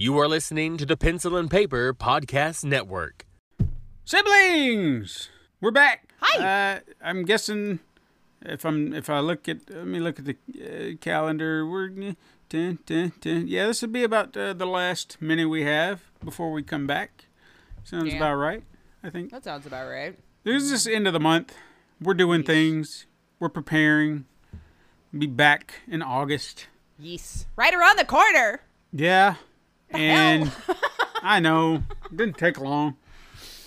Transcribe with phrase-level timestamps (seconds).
[0.00, 3.26] You are listening to the Pencil and Paper Podcast Network.
[4.04, 5.28] Siblings,
[5.60, 6.12] we're back.
[6.20, 6.76] Hi.
[6.76, 7.80] Uh, I'm guessing
[8.42, 11.66] if I'm if I look at let me look at the uh, calendar.
[11.66, 11.88] We're
[12.48, 13.48] ten, ten, ten.
[13.48, 17.24] Yeah, this would be about uh, the last minute we have before we come back.
[17.82, 18.18] Sounds Yeah.
[18.18, 18.62] about right.
[19.02, 20.16] I think That sounds about right.
[20.44, 21.56] this is the end of the month.
[22.00, 23.06] We're doing things.
[23.40, 24.26] We're preparing.
[25.12, 26.68] Be back in August.
[27.00, 27.46] Yes.
[27.56, 28.60] Right around the corner.
[28.92, 29.34] Yeah.
[29.90, 30.50] And
[31.22, 31.82] I know.
[32.14, 32.96] Didn't take long.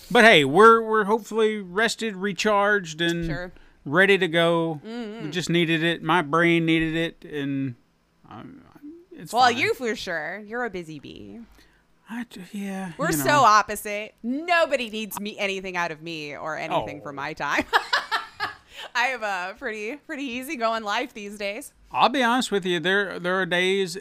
[0.09, 3.51] But hey, we're we're hopefully rested, recharged and Sure.
[3.85, 4.81] ready to go.
[4.83, 6.03] We just needed it.
[6.03, 7.75] My brain needed it and
[8.29, 8.61] um,
[9.11, 9.57] it's Well, fine.
[9.57, 10.41] you for sure.
[10.45, 11.39] You're a busy bee.
[12.09, 12.91] I yeah.
[12.97, 13.23] We're you know.
[13.23, 14.15] so opposite.
[14.21, 17.03] Nobody needs me anything out of me or anything Oh.
[17.03, 17.63] for my time.
[18.95, 21.71] I have a pretty pretty easy going life these days.
[21.91, 22.79] I'll be honest with you.
[22.81, 23.97] There there are days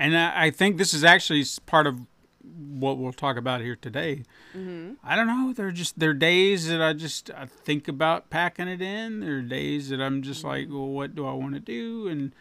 [0.00, 2.00] and I, I think this is actually part of
[2.42, 4.22] what we'll talk about here today.
[4.56, 4.94] Mm-hmm.
[5.04, 5.52] I don't know.
[5.52, 9.20] There are just there are days that I just I think about packing it in.
[9.20, 10.74] There are days that I'm just like, Mm-hmm.
[10.78, 12.08] well, what do I want to do?
[12.08, 12.32] And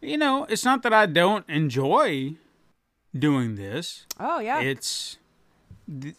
[0.00, 2.34] you know, it's not that I don't enjoy
[3.16, 4.06] doing this.
[4.18, 4.60] Oh yeah.
[4.60, 5.18] It's
[5.88, 6.14] the,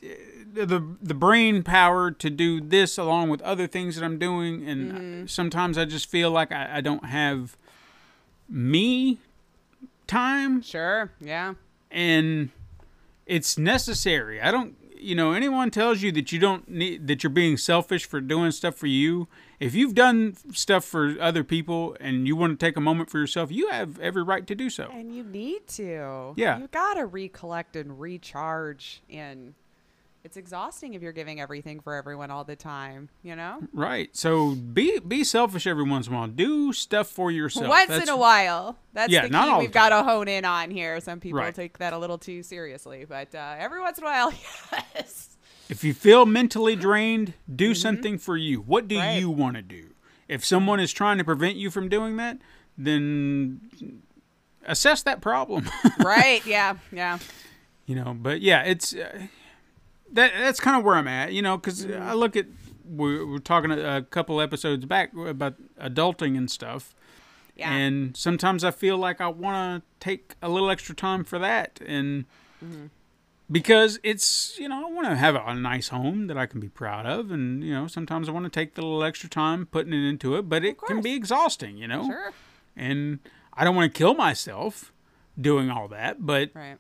[0.54, 4.92] the the brain power to do this along with other things that I'm doing, and
[4.92, 5.26] Mm-hmm.
[5.28, 7.58] sometimes I just feel like I, I don't have
[8.50, 9.20] me
[10.08, 11.12] time sure.
[11.20, 11.54] Yeah.
[11.92, 12.50] and
[13.26, 14.42] it's necessary.
[14.42, 18.06] I don't, you know, anyone tells you that you don't need that you're being selfish
[18.06, 19.28] for doing stuff for you.
[19.60, 23.18] If you've done stuff for other people and you want to take a moment for
[23.20, 24.90] yourself, you have every right to do so.
[24.92, 26.34] And you need to.
[26.36, 26.60] Yeah.
[26.60, 29.54] You gotta recollect and recharge and
[30.24, 33.60] it's exhausting if you're giving everything for everyone all the time, you know?
[33.74, 34.16] Right.
[34.16, 36.28] So be be selfish every once in a while.
[36.28, 37.68] Do stuff for yourself.
[37.68, 38.78] Once That's- in a while.
[38.94, 41.00] That's Yeah, the not key all we've got to hone in on here.
[41.02, 41.54] Some people Right.
[41.54, 44.32] take that a little too seriously, but uh, every once in a while,
[44.96, 45.36] yes.
[45.70, 48.62] If you feel mentally drained, do something for you.
[48.62, 49.08] What do Mm-hmm.
[49.08, 49.20] Right.
[49.20, 49.90] you want to do?
[50.28, 52.38] If someone is trying to prevent you from doing that,
[52.78, 54.02] then
[54.66, 55.70] assess that problem.
[56.00, 56.46] right?
[56.46, 57.20] Yeah, yeah.
[57.86, 59.28] you know but yeah it's uh,
[60.14, 62.02] that that's kind of where i'm at you know because Mm-hmm.
[62.02, 62.46] i look at
[62.86, 66.94] we we're talking a, a couple episodes back about adulting and stuff
[67.56, 67.72] Yeah.
[67.72, 71.80] and sometimes i feel like i want to take a little extra time for that
[71.86, 72.26] and
[72.64, 72.86] Mm-hmm.
[73.52, 76.70] because it's you know i want to have a, nice home that i can be
[76.70, 79.92] proud of and you know sometimes i want to take the little extra time putting
[79.94, 82.32] it into it but it can be exhausting you know sure.
[82.78, 83.20] and
[83.54, 84.94] i don't want to kill myself
[85.40, 86.78] doing all that but Right.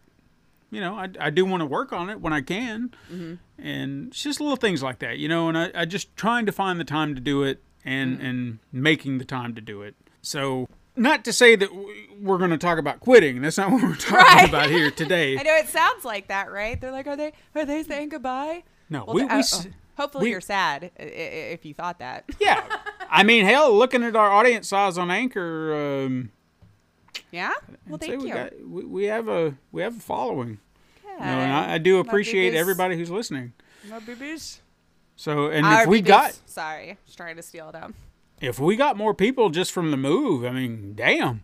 [0.73, 2.93] You know, I, I do want to work on it when I can.
[3.11, 3.33] Mm-hmm.
[3.65, 6.51] And it's just little things like that, you know, and I, I just trying to
[6.51, 8.25] find the time to do it and, Mm-hmm.
[8.25, 9.95] and making the time to do it.
[10.21, 11.69] So, not to say that
[12.21, 13.41] we're going to talk about quitting.
[13.41, 14.47] That's not what we're talking Right.
[14.49, 15.37] about here today.
[15.39, 16.79] I know it sounds like that, right?
[16.79, 18.63] They're like, are they are they saying goodbye?
[18.89, 19.63] No, Well, we, we, uh, oh,
[19.97, 22.25] hopefully we- you're sad if you thought that.
[22.39, 22.63] yeah.
[23.09, 26.31] I mean, hell, looking at our audience size on Anchor, um,
[27.31, 27.51] yeah.
[27.87, 28.33] Well, thank we, you.
[28.33, 30.59] got, we, we have a we have a following.
[31.05, 31.39] You know, Yeah.
[31.43, 33.53] and I, I do appreciate everybody who's listening.
[33.89, 34.61] My babies.
[35.15, 36.07] So, and Our if we babies.
[36.07, 37.93] got sorry, just trying to steal them.
[38.41, 41.43] if we got more people just from the move, I mean, damn.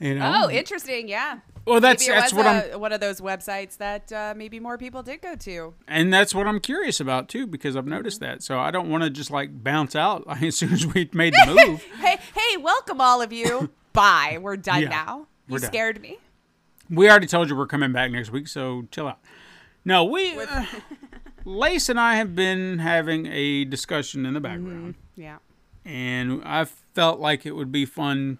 [0.00, 0.44] You know.
[0.46, 1.08] Oh, interesting.
[1.08, 1.38] Yeah.
[1.66, 4.78] well, that's maybe that's what a, I'm, one of those websites that uh, maybe more
[4.78, 5.74] people did go to.
[5.88, 7.90] and that's what I'm curious about too, because I've Mm-hmm.
[7.94, 8.42] noticed that.
[8.44, 11.46] So I don't want to just like bounce out as soon as we made the
[11.66, 11.82] move.
[12.00, 13.70] Hey, hey, welcome all of you.
[13.92, 14.38] Bye.
[14.40, 15.26] We're done Yeah, now.
[15.48, 15.68] You done.
[15.70, 16.18] scared me.
[16.90, 19.18] we already told you we're coming back next week, so chill out.
[19.84, 20.64] No, we, uh,
[21.44, 25.38] Lace and I have been having a discussion in the background, Yeah.
[25.84, 28.38] and I felt like it would be fun,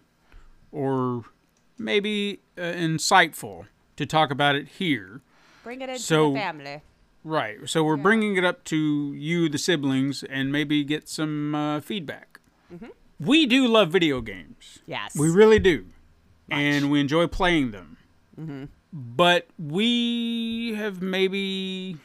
[0.73, 1.25] or
[1.79, 3.67] maybe uh, insightful
[3.97, 5.23] to talk about it here.
[5.65, 6.83] Bring it into So- the family.
[7.25, 7.59] Right.
[7.69, 12.39] So we're bringing it up to you, the siblings, and maybe get some uh, feedback.
[13.21, 14.79] We do love video games.
[14.87, 15.17] Yes.
[15.17, 15.87] We really do.
[16.51, 18.69] And we enjoy playing them.
[18.93, 21.99] But we have maybe.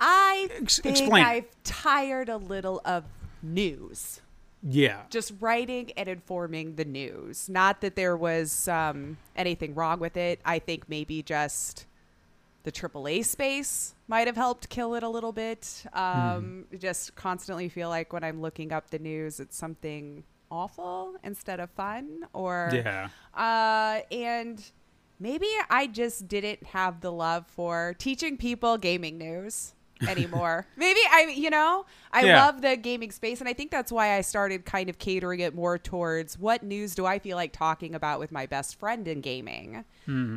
[0.00, 1.24] I Ex- think explain.
[1.24, 3.04] I've tired a little of
[3.42, 4.20] news.
[4.62, 5.02] Yeah.
[5.10, 7.48] Just writing and informing the news.
[7.48, 10.40] Not that there was um, anything wrong with it.
[10.44, 11.86] I think maybe just
[12.64, 15.84] the AAA space might have helped kill it a little bit.
[15.92, 21.60] Um, Just constantly feel like when I'm looking up the news, it's something awful instead
[21.60, 22.26] of fun.
[22.32, 23.08] Or Yeah.
[23.34, 24.62] Uh, and
[25.18, 29.74] maybe I just didn't have the love for teaching people gaming news.
[30.08, 30.66] anymore.
[30.76, 32.44] Maybe I, you know, I Yeah.
[32.44, 35.54] love the gaming space, and I think that's why I started kind of catering it
[35.54, 39.20] more towards what news do I feel like talking about with my best friend in
[39.20, 39.84] gaming,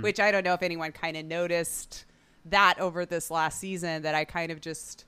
[0.01, 2.05] which I don't know if anyone kind of noticed
[2.45, 5.05] that over this last season that I kind of just,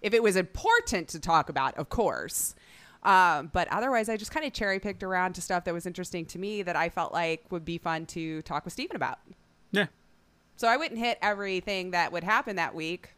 [0.00, 2.54] if it was important to talk about, of course.
[3.02, 6.26] Um, but otherwise, I just kind of cherry picked around to stuff that was interesting
[6.26, 9.18] to me that I felt like would be fun to talk with Steven about.
[9.70, 9.86] Yeah.
[10.56, 13.14] So I wouldn't hit everything that would happen that week.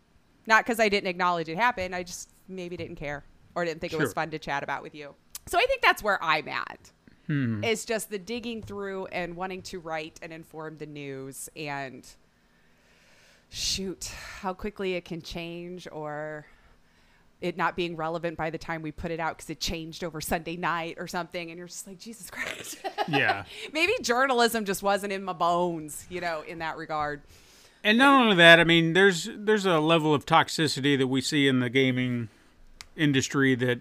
[0.46, 1.94] Not because I didn't acknowledge it happened.
[1.94, 3.24] I just maybe didn't care
[3.54, 5.14] or didn't think it was fun to chat about with you.
[5.46, 6.92] So I think that's where I'm at.
[7.62, 12.04] It's just the digging through and wanting to write and inform the news and
[13.50, 16.46] shoot how quickly it can change or
[17.40, 20.20] it not being relevant by the time we put it out because it changed over
[20.20, 21.50] Sunday night or something.
[21.50, 22.78] And you're just like, Jesus Christ.
[23.08, 23.44] Yeah.
[23.72, 27.22] maybe journalism just wasn't in my bones, you know, in that regard.
[27.82, 31.48] And not only that, I mean, there's there's a level of toxicity that we see
[31.48, 32.28] in the gaming
[32.94, 33.80] industry that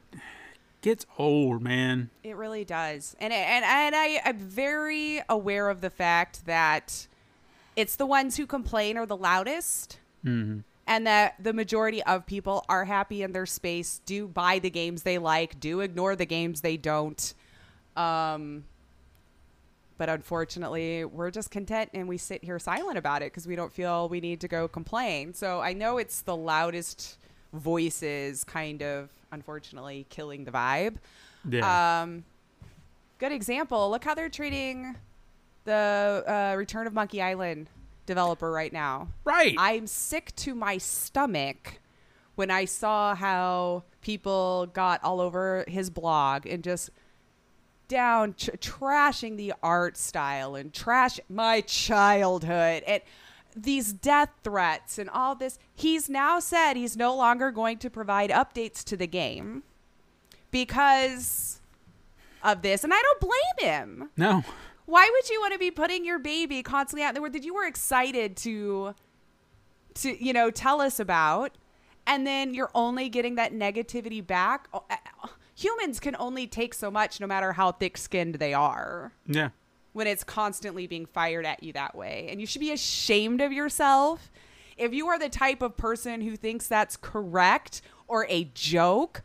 [0.81, 2.09] gets old, man.
[2.23, 7.07] It really does, and and and I am very aware of the fact that
[7.79, 9.99] it's the ones who complain are the loudest,
[10.85, 15.03] and that the majority of people are happy in their space, do buy the games
[15.03, 17.33] they like, do ignore the games they don't.
[17.95, 18.65] Um,
[19.97, 23.71] but unfortunately, we're just content and we sit here silent about it because we don't
[23.71, 25.33] feel we need to go complain.
[25.33, 27.17] So I know it's the loudest
[27.53, 30.95] voices kind of unfortunately killing the vibe.
[31.49, 32.01] Yeah.
[32.01, 32.25] Um,
[33.19, 33.89] good example.
[33.89, 34.95] Look how they're treating
[35.69, 37.69] the uh, Return of Monkey Island
[38.07, 39.09] developer right now.
[39.23, 39.55] right.
[39.57, 41.79] I'm sick to my stomach
[42.33, 46.89] when I saw how people got all over his blog and just
[47.87, 53.03] down tr- trashing the art style and trash my childhood and
[53.55, 55.59] these death threats and all this.
[55.75, 59.63] He's now said he's no longer going to provide updates to the game
[60.49, 61.61] because
[62.43, 64.43] of this, and I don't blame him no.
[64.89, 67.65] Why would you want to be putting your baby constantly out there that you were
[67.65, 68.93] excited to
[69.95, 71.57] to you know tell us about
[72.07, 74.67] and then you're only getting that negativity back?
[75.55, 79.11] Humans can only take so much no matter how thick-skinned they are.
[79.27, 79.49] Yeah.
[79.93, 82.27] when it's constantly being fired at you that way.
[82.29, 84.31] And you should be ashamed of yourself.
[84.77, 89.21] If you are the type of person who thinks that's correct or a joke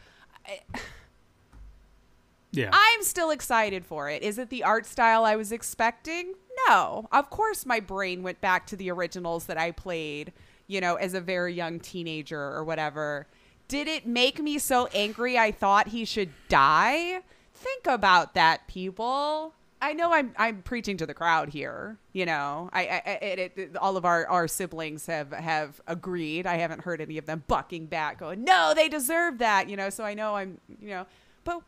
[2.56, 2.70] Yeah.
[2.72, 4.22] I'm still excited for it.
[4.22, 6.34] Is it the art style I was expecting?
[6.68, 7.08] No.
[7.12, 10.32] Of course, my brain went back to the originals that I played,
[10.66, 13.26] you know, as a very young teenager or whatever.
[13.68, 17.20] Did it make me so angry I thought he should die?
[17.52, 19.54] Think about that, people.
[19.80, 21.98] I know I'm I'm preaching to the crowd here.
[22.14, 26.46] You know, I, I, it, it, all of our, our siblings have have agreed.
[26.46, 29.90] I haven't heard any of them bucking back, going, "No, they deserve that." You know,
[29.90, 31.06] so I know I'm, you know,
[31.44, 31.60] but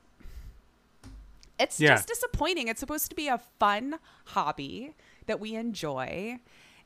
[1.58, 1.91] it's Yeah.
[1.94, 2.69] just disappointing.
[2.69, 4.94] It's supposed to be a fun hobby
[5.26, 6.38] that we enjoy,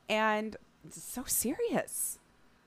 [0.08, 0.56] and
[0.86, 2.18] it's so serious.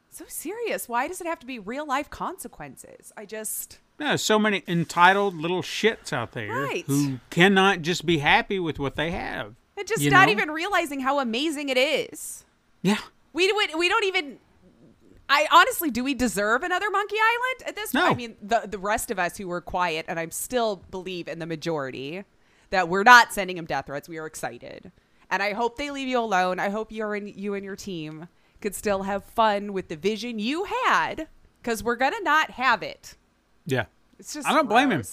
[0.09, 0.87] So serious.
[0.87, 3.11] Why does it have to be real life consequences?
[3.17, 6.83] I just Yeah, so many entitled little shits out there Right.
[6.85, 9.55] who cannot just be happy with what they have.
[9.75, 10.31] and just not know?
[10.33, 12.45] even realizing how amazing it is.
[12.83, 12.99] Yeah.
[13.33, 14.37] We we, we don't even.
[15.33, 18.05] I honestly, do we deserve another Monkey Island at this point?
[18.05, 18.11] No.
[18.11, 21.39] I mean, the the rest of us who were quiet, and I still believe in
[21.39, 22.23] the majority
[22.69, 24.07] that we're not sending him death threats.
[24.07, 24.91] We are excited,
[25.31, 26.59] and I hope they leave you alone.
[26.59, 28.27] I hope you're in you and your team
[28.61, 31.27] could still have fun with the vision you had,
[31.61, 33.15] because we're gonna not have it.
[33.65, 33.85] Yeah.
[34.19, 35.03] It's just I don't blame him.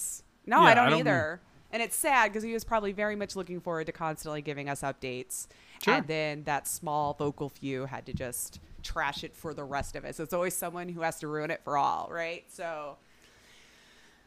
[0.47, 1.41] No, Yeah, I I don't, don't either.
[1.73, 4.83] And it's sad because he was probably very much looking forward to constantly giving us
[4.83, 5.47] updates.
[5.83, 5.95] Sure.
[5.95, 10.05] And then that small vocal few had to just trash it for the rest of
[10.05, 10.21] us.
[10.21, 12.45] It's always someone who has to ruin it for all, right?
[12.49, 12.97] So,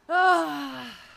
[0.08, 0.94] ah,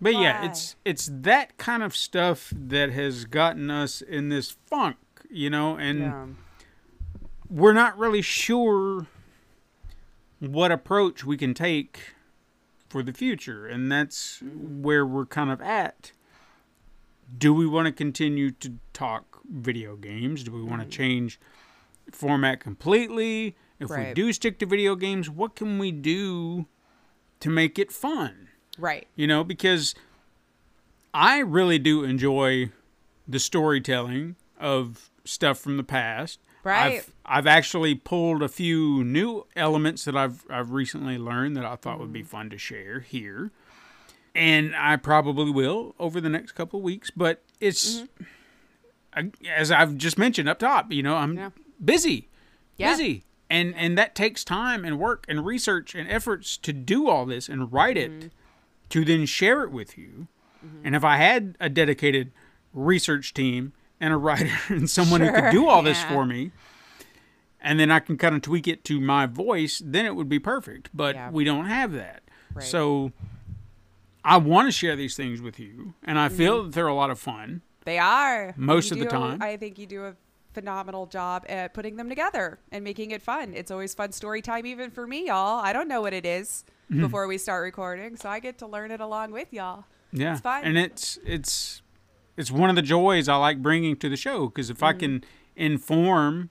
[0.00, 4.96] But yeah, it's it's that kind of stuff that has gotten us in this funk,
[5.28, 6.26] you know, and yeah.
[7.50, 9.06] we're not really sure
[10.38, 12.14] what approach we can take
[12.88, 16.12] for the future, and that's where we're kind of at.
[17.36, 20.44] Do we want to continue to talk video games?
[20.44, 21.40] Do we want to change
[22.12, 23.56] format completely?
[23.80, 26.66] If we do stick to video games, what can we do
[27.40, 28.48] to make it fun?
[28.78, 29.06] Right.
[29.16, 29.94] you know, because
[31.12, 32.70] I really do enjoy
[33.26, 36.38] the storytelling of stuff from the past.
[36.64, 36.98] Right.
[36.98, 41.76] I've, I've actually pulled a few new elements that I've I've recently learned that I
[41.76, 42.26] thought would be Mm.
[42.26, 43.50] fun to share here.
[44.34, 48.02] And I probably will over the next couple of weeks, but it's
[49.14, 51.38] I, as I've just mentioned up top, you know, I'm Mm-hmm.
[51.38, 51.50] Yeah.
[51.82, 52.28] Busy.
[52.76, 52.92] Yeah.
[52.92, 53.24] Busy.
[53.50, 57.48] and and that takes time and work and research and efforts to do all this
[57.48, 58.28] and write it mm-hmm.
[58.90, 60.28] to then share it with you
[60.64, 60.86] mm-hmm.
[60.86, 62.30] and if i had a dedicated
[62.72, 66.52] research team and a writer and someone who could do all this for me
[67.60, 70.38] and then i can kind of tweak it to my voice then it would be
[70.38, 71.30] perfect but Yeah.
[71.30, 72.22] we don't have that
[72.54, 72.64] Right.
[72.64, 73.10] so
[74.24, 76.66] i want to share these things with you and i feel mm-hmm.
[76.66, 78.52] that they're a lot of fun They are.
[78.56, 79.40] Most You of the time.
[79.40, 80.14] I think you do a
[80.58, 83.54] phenomenal job at putting them together and making it fun.
[83.54, 85.60] It's always fun story time, even for me, y'all.
[85.60, 87.02] I don't know what it is Mm-hmm.
[87.02, 89.84] before we start recording, so I get to learn it along with y'all.
[90.10, 90.64] Yeah, It's fun.
[90.64, 91.82] and it's it's
[92.38, 94.98] it's one of the joys I like bringing to the show because if I Mm-hmm.
[95.00, 95.24] can
[95.54, 96.48] inform,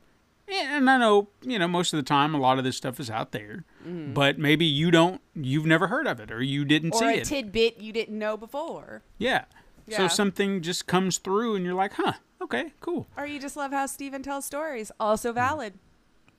[0.48, 3.10] and I know you know most of the time a lot of this stuff is
[3.10, 6.94] out there, but maybe you don't, you've never heard of it or you didn't.
[6.94, 7.26] Or see a it.
[7.26, 9.02] tidbit you didn't know before.
[9.18, 9.46] yeah.
[9.90, 13.72] So something just comes through and you're like, huh, okay, cool, Or you just love
[13.72, 14.92] how Steven tells stories.
[15.00, 15.36] Also Mm.
[15.36, 15.74] valid.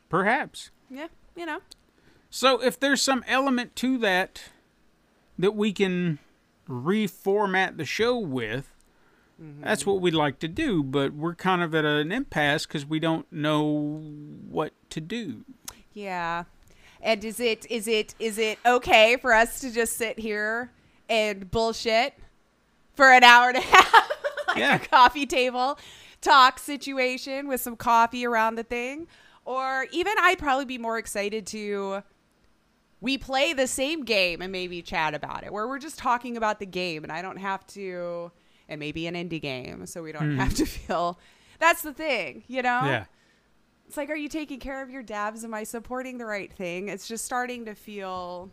[0.08, 0.70] perhaps.
[0.90, 1.60] Yeah, you know.
[2.30, 4.42] So if there's some element to that
[5.38, 6.18] that we can
[6.68, 8.70] reformat the show with,
[9.60, 10.82] that's what we'd like to do.
[10.82, 14.02] But we're kind of at an impasse because we don't know
[14.48, 15.44] what to do.
[15.92, 16.44] Yeah.
[17.00, 20.70] And is it is it is it okay for us to just sit here
[21.08, 22.14] and bullshit
[22.98, 24.10] for an hour and a half?
[24.48, 24.74] like Yeah.
[24.74, 25.78] a coffee table
[26.20, 29.06] talk situation with some coffee around the thing.
[29.44, 32.02] Or even I'd probably be more excited to
[33.00, 36.58] we play the same game and maybe chat about it where we're just talking about
[36.58, 38.32] the game and I don't have to
[38.68, 40.38] and maybe an indie game so we don't hmm.
[40.38, 41.20] have to feel
[41.60, 42.82] that's the thing, you know?
[42.84, 43.04] Yeah.
[43.86, 45.44] It's like, are you taking care of your dabs?
[45.44, 46.88] Am I supporting the right thing?
[46.88, 48.50] It's just starting to feel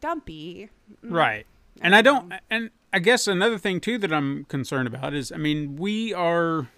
[0.00, 0.70] dumpy.
[1.04, 1.12] Mm.
[1.12, 1.46] Right.
[1.80, 5.36] And I don't, and I guess another thing too that I'm concerned about is, I
[5.36, 6.68] mean, we are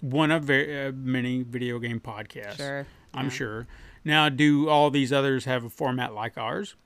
[0.00, 2.56] one of very, uh, many video game podcasts.
[2.58, 2.86] Sure.
[3.12, 3.30] I'm Yeah.
[3.30, 3.66] sure.
[4.04, 6.76] Now, do all these others have a format like ours?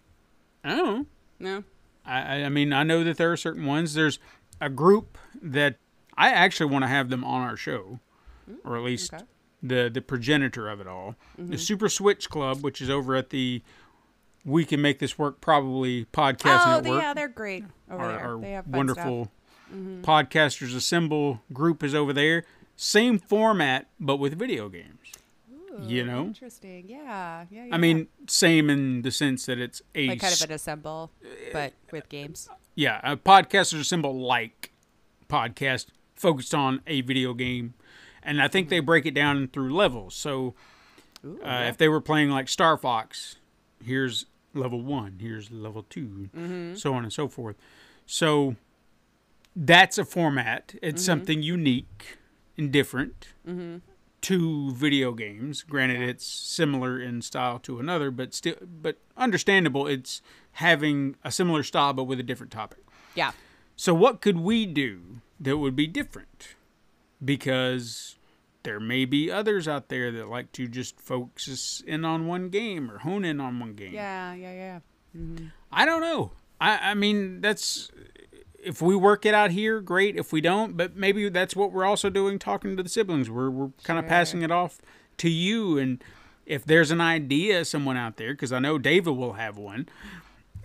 [0.64, 1.06] I don't know.
[1.40, 1.64] No.
[2.04, 3.94] I, I- mean, I know that there are certain ones.
[3.94, 4.18] There's
[4.60, 5.76] a group that
[6.16, 8.00] I actually want to have them on our show,
[8.64, 9.24] or at least okay.
[9.62, 13.62] the the progenitor of it all, the Super Switch Club, which is over at the
[14.48, 17.02] We Can Make This Work probably podcast Oh, network.
[17.02, 18.20] yeah, they're great over our, there.
[18.34, 19.30] our they have wonderful
[19.72, 20.00] Mm-hmm.
[20.00, 22.44] podcasters assemble group is over there.
[22.74, 24.96] Same format, but with video games.
[25.68, 25.80] Stuff.
[25.90, 26.22] you know?
[26.24, 26.86] interesting.
[26.88, 27.66] Yeah, yeah.
[27.66, 27.74] yeah.
[27.74, 31.10] I mean, same in the sense that it's a like kind of an assemble,
[31.52, 32.48] but with games.
[32.74, 34.72] yeah, a podcasters assemble like
[35.28, 37.74] podcast focused on a video game,
[38.22, 40.14] and I think they break it down through levels.
[40.14, 40.54] So
[41.26, 43.36] Ooh, uh, if they were playing like Star Fox,
[43.84, 44.24] here's
[44.54, 46.74] level one, here's level 2 mm-hmm.
[46.74, 47.56] so on and so forth.
[48.06, 48.56] So
[49.54, 50.74] that's a format.
[50.82, 51.06] It's mm-hmm.
[51.06, 52.18] something unique
[52.56, 53.78] and different mm-hmm.
[54.22, 55.62] to video games.
[55.62, 59.86] Granted, it's similar in style to another, but still, but understandable.
[59.86, 62.84] It's having a similar style but with a different topic.
[63.14, 63.32] yeah.
[63.76, 66.56] So what could we do that would be different?
[67.24, 68.17] Because
[68.62, 72.90] there may be others out there that like to just focus in on one game
[72.90, 73.92] or hone in on one game.
[73.94, 74.78] Yeah, yeah, yeah.
[75.16, 75.46] Mm-hmm.
[75.72, 76.32] I don't know.
[76.60, 77.90] I, I mean, that's
[78.62, 80.16] if we work it out here, great.
[80.16, 83.30] If we don't, but maybe that's what we're also doing, talking to the siblings.
[83.30, 84.08] We're we're kind of Sure.
[84.10, 84.78] passing it off
[85.18, 86.02] to you, and
[86.46, 89.88] if there's an idea, someone out there, because I know David will have one.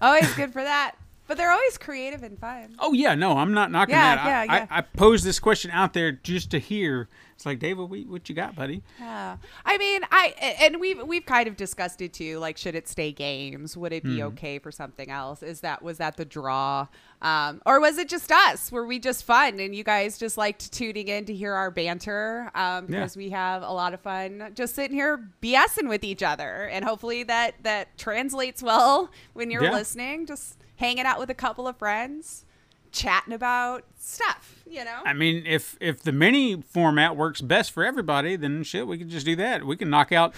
[0.01, 0.95] Always good for that.
[1.25, 2.75] But they're always creative and fun.
[2.79, 4.25] Oh yeah, no, I'm not knocking Yeah, that.
[4.25, 4.67] yeah, I, yeah.
[4.69, 7.07] I, I posed this question out there just to hear.
[7.35, 8.83] It's like David, what, what you got, buddy?
[8.99, 9.37] Yeah.
[9.65, 12.39] I mean, I and we've we've kind of discussed it too.
[12.39, 13.75] Like, should it stay games?
[13.77, 14.27] Would it be Hmm.
[14.27, 15.41] okay for something else?
[15.41, 16.87] Is that was that the draw,
[17.21, 18.69] um, or was it just us?
[18.71, 22.51] Were we just fun and you guys just liked tuning in to hear our banter?
[22.53, 22.99] Um, Yeah.
[22.99, 26.83] because we have a lot of fun just sitting here BSing with each other, and
[26.85, 29.71] hopefully that that translates well when you're Yeah.
[29.71, 30.25] listening.
[30.27, 32.45] Just hanging out with a couple of friends,
[32.91, 34.63] chatting about stuff.
[34.69, 35.01] You know.
[35.05, 39.09] I mean, if if the mini format works best for everybody, then shit, we can
[39.09, 39.65] just do that.
[39.65, 40.33] We can knock out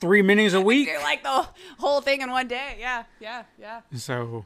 [0.00, 0.88] three minis a week.
[0.88, 1.46] do like the
[1.78, 2.76] whole thing in one day.
[2.78, 3.80] Yeah, yeah, yeah.
[3.96, 4.44] So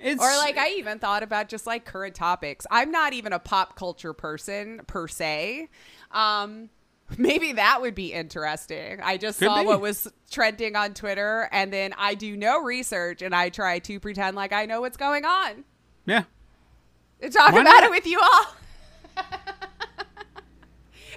[0.00, 2.66] it's Or like I even thought about just like current topics.
[2.70, 5.68] I'm not even a pop culture person per se.
[6.12, 6.70] Um
[7.18, 9.00] maybe that would be interesting.
[9.02, 9.66] I just Could saw be.
[9.66, 13.98] what was trending on Twitter and then I do no research and I try to
[14.00, 15.64] pretend like I know what's going on.
[16.04, 16.24] yeah.
[17.20, 17.84] And talk Why about not?
[17.84, 18.46] it with you all.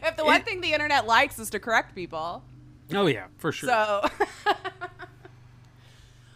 [0.03, 2.43] if the one It- thing the internet likes is to correct people.
[2.93, 3.69] Oh yeah, for sure.
[3.69, 4.07] So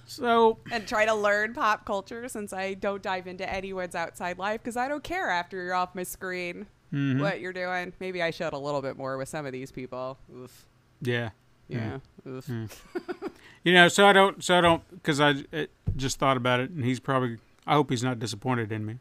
[0.07, 4.61] So and try to learn pop culture since I don't dive into anyone's outside life
[4.61, 7.19] because I don't care after you're off my screen Mm-hmm.
[7.19, 7.91] what you're doing.
[7.99, 10.17] Maybe I should a little bit more with some of these people.
[10.33, 10.65] Oof.
[11.01, 11.29] yeah,
[11.67, 11.99] Yeah.
[12.27, 12.49] Oof.
[13.63, 16.69] You know, so I don't, so I don't, because I uh, just thought about it,
[16.69, 18.99] and he's probably, I hope he's not disappointed in me.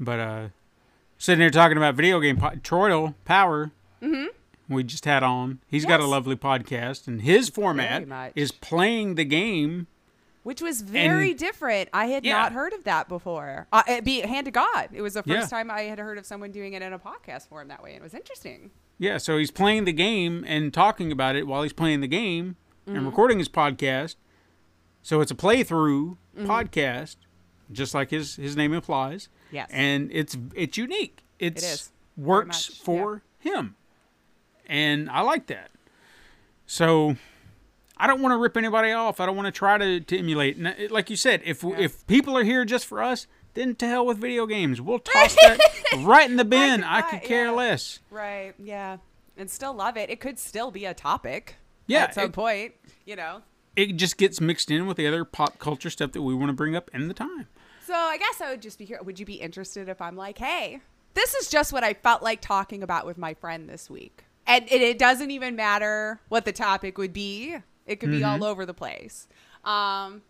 [0.00, 0.48] But uh
[1.18, 3.70] sitting here talking about video game, po- Troidal Power,
[4.68, 5.60] we just had on.
[5.68, 9.86] He's got a lovely podcast, and his format is playing the game.
[10.42, 11.88] Which was very And- different.
[11.92, 12.32] I had Yeah.
[12.38, 13.68] not heard of that before.
[13.72, 14.88] Uh, it be hand to God.
[14.92, 15.58] It was the first Yeah.
[15.58, 18.00] time I had heard of someone doing it in a podcast form that way, and
[18.00, 18.72] it was interesting.
[18.98, 22.56] Yeah, so he's playing the game and talking about it while he's playing the game
[22.86, 22.96] Mm-hmm.
[22.96, 24.16] and recording his podcast.
[25.02, 26.50] So it's a playthrough Mm-hmm.
[26.50, 27.16] podcast,
[27.70, 29.28] just like his his name implies.
[29.52, 29.68] Yes.
[29.70, 31.22] and it's it's unique.
[31.38, 31.92] It's is.
[32.16, 33.76] Very works for him,
[34.66, 35.70] and I like that.
[36.66, 37.16] So
[38.02, 39.20] I don't want to rip anybody off.
[39.20, 40.56] I don't want to try to, to emulate.
[40.56, 44.04] And like you said, if if people are here just for us, then to hell
[44.04, 44.80] with video games.
[44.80, 45.60] We'll toss that
[46.00, 46.82] right in the bin.
[46.82, 47.50] I, could could care yeah.
[47.52, 48.00] less.
[48.10, 48.54] Right.
[48.58, 48.96] Yeah.
[49.36, 50.10] And still love it.
[50.10, 51.54] It could still be a topic.
[51.86, 53.42] Yeah, At some it- point, you know.
[53.76, 56.54] It just gets mixed in with the other pop culture stuff that we want to
[56.54, 57.46] bring up in the time.
[57.86, 59.00] So I guess I would just be here.
[59.00, 60.80] Would you be interested if I'm like, hey,
[61.14, 64.64] this is just what I felt like talking about with my friend this week, and
[64.70, 67.56] it, it doesn't even matter what the topic would be.
[67.86, 68.42] It could be Mm-hmm.
[68.42, 69.26] all over the place.
[69.64, 70.22] Um,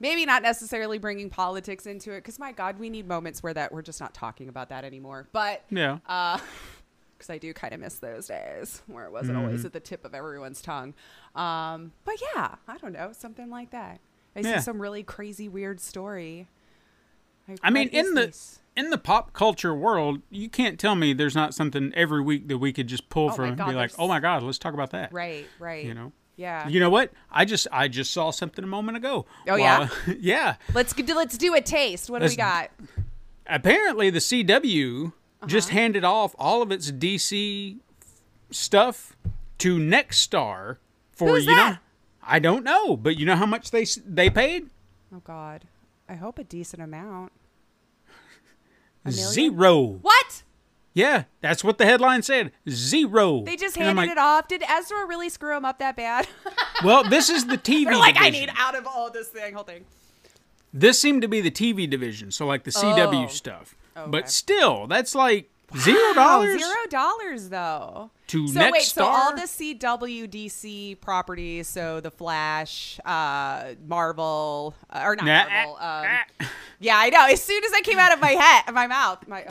[0.00, 3.72] maybe not necessarily bringing politics into it, because my God, we need moments where that
[3.72, 5.28] we're just not talking about that anymore.
[5.32, 5.98] But Yeah.
[6.06, 6.38] uh,
[7.18, 9.66] because I do kind of miss those days where it wasn't always Mm-hmm.
[9.66, 10.92] at the tip of everyone's tongue.
[11.34, 14.00] Um, but yeah, I don't know, something like that.
[14.34, 14.56] I Yeah.
[14.58, 16.46] see some really crazy, weird story.
[17.48, 18.58] Like, I mean, in the this?
[18.76, 22.58] in the pop culture world, you can't tell me there's not something every week that
[22.58, 24.90] we could just pull Oh from and be like, "Oh my god, let's talk about
[24.90, 26.12] that." right, right, You know.
[26.36, 26.68] Yeah.
[26.68, 27.12] You know what?
[27.30, 29.24] I just I just saw something a moment ago.
[29.48, 29.88] Oh, yeah?
[30.20, 30.56] Yeah.
[30.74, 32.10] let's do, let's do a taste.
[32.10, 32.70] What do we got?
[33.46, 35.12] Apparently, the CW
[35.46, 35.78] just Uh-huh.
[35.78, 37.78] handed off all of its DC
[38.50, 39.16] stuff
[39.58, 40.76] to Nexstar
[41.12, 41.76] for Who's you know.
[42.22, 44.68] I don't know, but you know how much they they paid?
[45.14, 45.64] Oh God,
[46.08, 47.32] I hope a decent amount.
[49.04, 49.12] A?
[49.12, 49.82] Zero.
[50.02, 50.42] What?
[50.96, 52.52] Yeah, that's what the headline said.
[52.70, 53.42] Zero.
[53.42, 54.48] They just handed like, it off.
[54.48, 56.26] Did Ezra really screw him up that bad?
[56.84, 57.84] Well, this is the TV.
[57.84, 59.84] They're like, I need out of all this thing, whole thing.
[60.74, 63.28] This seemed to be the TV division, so like the CW Oh.
[63.28, 63.74] stuff.
[63.96, 64.10] Okay.
[64.10, 68.10] But still, that's like zero dollars Zero dollars though.
[68.28, 68.72] to So Nexstar.
[68.72, 75.24] wait, so all the CW DC properties, so the Flash, uh, Marvel, uh, or not
[75.24, 75.78] Nah, Marvel.
[75.80, 76.06] ah, Um,
[76.42, 76.50] ah.
[76.78, 77.26] yeah, I know.
[77.26, 79.46] As soon as I came out of my head, my mouth, my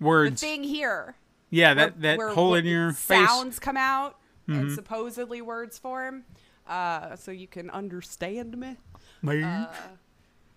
[0.00, 1.16] ugh, the thing here,
[1.50, 3.18] yeah, that that where hole in your face.
[3.18, 3.26] Mm-hmm.
[3.26, 4.16] sounds come out
[4.48, 6.24] and supposedly words form,
[6.66, 8.76] uh, so you can understand me.
[9.22, 9.68] Man.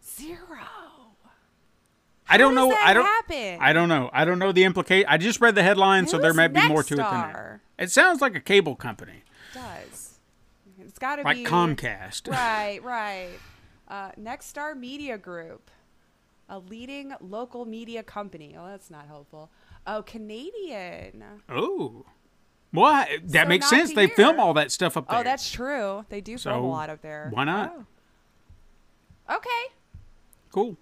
[0.03, 0.59] Zero.
[2.27, 2.73] I don't know.
[2.73, 3.05] I don't.
[3.05, 3.57] happen?
[3.61, 4.09] I don't know.
[4.13, 5.05] I don't know the implicate.
[5.07, 7.59] I just read the headline, so there might be more to it than that.
[7.77, 10.19] It sounds like a cable company, It does.
[10.79, 12.27] It's got to like be like Comcast.
[12.31, 13.39] Right, right.
[13.87, 15.69] Uh, Nexstar Media Group,
[16.53, 18.55] a leading local media company.
[18.57, 19.49] Oh, that's not helpful.
[19.87, 21.23] Oh, Canadian.
[21.49, 22.05] Oh,
[22.71, 23.93] well, that So makes sense.
[23.93, 25.19] They film all that stuff up there.
[25.19, 26.05] Oh, that's true.
[26.09, 27.29] They do film a lot up there.
[27.33, 27.73] why not?
[27.75, 29.35] Oh.
[29.35, 29.73] Okay.
[30.51, 30.77] cool.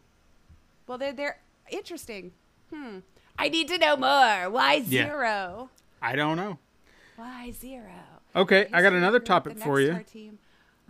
[0.88, 2.34] Well, they're they're interesting.
[2.74, 3.00] Hmm.
[3.40, 4.50] I need to know more.
[4.50, 5.06] Why Yeah.
[5.06, 5.70] zero?
[6.02, 6.58] I don't know.
[7.16, 7.94] Why zero?
[8.36, 10.04] Okay, I got another topic for you.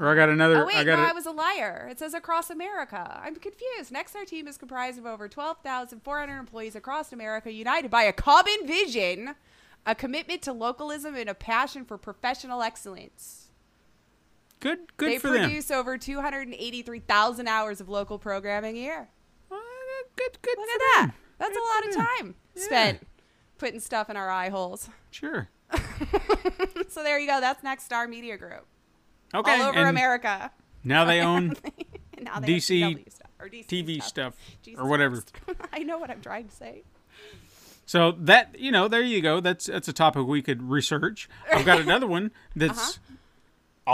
[0.02, 0.64] Or I got another.
[0.64, 1.88] Oh wait, I got no, a- I was a liar.
[1.92, 3.22] It says across America.
[3.24, 3.94] I'm confused.
[3.94, 9.36] Nexstar team is comprised of over 12,400 employees across America, united by a common vision,
[9.86, 13.50] a commitment to localism, and a passion for professional excellence.
[14.60, 14.80] good.
[14.98, 15.36] Good they for them.
[15.44, 19.08] They produce over 283,000 hours of local programming a year.
[19.52, 19.56] Uh,
[20.16, 20.42] Good.
[20.42, 20.58] Good.
[20.58, 21.02] Look for at that.
[21.08, 21.14] them.
[21.38, 22.64] That's Good a lot of time Yeah.
[22.64, 23.08] spent
[23.60, 24.90] putting stuff in our eye holes.
[25.12, 25.48] Sure.
[26.90, 27.40] So there you go.
[27.40, 28.66] That's Nexstar Media Group.
[29.34, 29.60] Okay.
[29.62, 30.52] All over and America.
[30.84, 31.56] Now they own
[32.22, 35.24] now they DC stuff, or DC TV stuff Jesus or whatever.
[35.74, 36.84] I know what I'm trying to say.
[37.86, 39.40] So that you know, there you go.
[39.40, 41.30] That's that's a topic we could research.
[41.52, 43.16] I've got another one that's Uh-huh.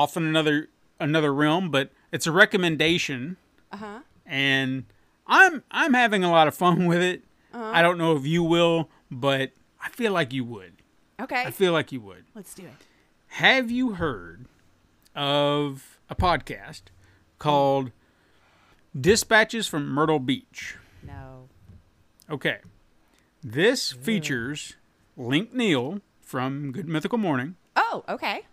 [0.04, 0.69] off in another
[1.00, 3.38] another realm, but it's a recommendation,
[3.71, 4.00] Uh huh.
[4.26, 4.86] and
[5.28, 7.23] I'm I'm having a lot of fun with it.
[7.54, 7.71] Uh-huh.
[7.73, 10.73] I don't know if you will, but I feel like you would.
[11.19, 11.43] Okay.
[11.43, 12.26] I feel like you would.
[12.36, 12.86] Let's do it.
[13.28, 14.45] Have you heard
[15.17, 16.84] of a podcast
[17.39, 17.91] called
[18.99, 20.75] Dispatches from Myrtle Beach?
[21.06, 21.49] No.
[22.30, 22.60] Okay.
[23.43, 24.75] This features
[25.17, 28.45] Link Neal from Good Mythical Morning Oh, okay.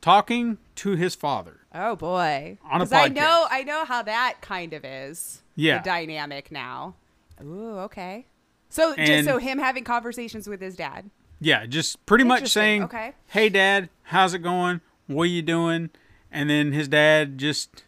[0.00, 1.60] talking to his father.
[1.74, 2.58] Oh boy.
[2.70, 5.42] On a 'Cause I know I know how that kind of is.
[5.56, 5.78] Yeah.
[5.78, 6.94] The dynamic now.
[7.42, 8.26] Ooh, okay.
[8.68, 11.10] So just so him having conversations with his dad.
[11.40, 13.14] Yeah, just pretty much saying, okay.
[13.28, 14.80] "Hey, Dad, how's it going?
[15.08, 15.90] What are you doing?
[16.32, 17.84] And then his dad just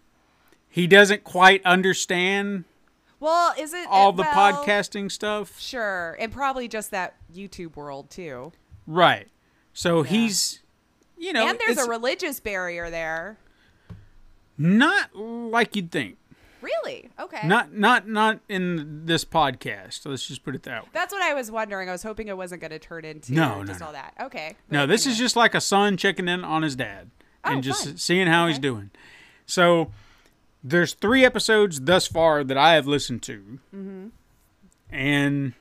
[0.68, 2.64] he doesn't quite understand
[3.20, 5.58] Well, is it all the well, podcasting stuff.
[5.60, 8.52] Sure, and probably just that YouTube world too.
[8.86, 9.28] Right.
[9.72, 10.60] So he's
[11.16, 13.38] you know and there's a religious barrier there.
[14.58, 16.16] not like you'd think.
[16.60, 17.10] Really?
[17.20, 17.46] Okay.
[17.46, 20.06] Not not not in this podcast.
[20.06, 20.88] Let's just put it that way.
[20.92, 21.88] That's what I was wondering.
[21.88, 23.86] I was hoping it wasn't going to turn into No, no, just no.
[23.86, 24.14] all that.
[24.20, 24.56] Okay.
[24.70, 27.10] No, this is just like a son checking in on his dad
[27.44, 27.96] and Oh, just fun.
[27.96, 28.90] seeing how he's doing.
[29.46, 29.90] So
[30.62, 34.06] there's three episodes thus far that I have listened to, Mm-hmm.
[34.90, 35.52] and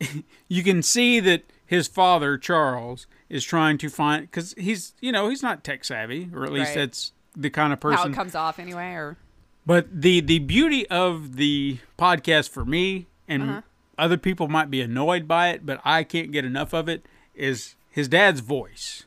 [0.48, 5.28] you can see that his father Charles is trying to find because he's you know
[5.28, 6.76] he's not tech savvy or at least Right.
[6.86, 9.16] that's the kind of how person it comes off anyway, or
[9.64, 13.62] But the the beauty of the podcast for me and Uh-huh.
[13.96, 17.76] other people might be annoyed by it, but I can't get enough of it is
[17.88, 19.04] his dad's voice.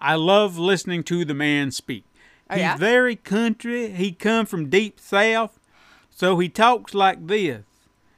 [0.00, 2.04] I love listening to the man speak.
[2.48, 3.90] Oh, He's very country.
[3.92, 5.58] He come from deep south,
[6.10, 7.62] so he talks like this,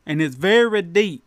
[0.07, 1.23] and it's very deep.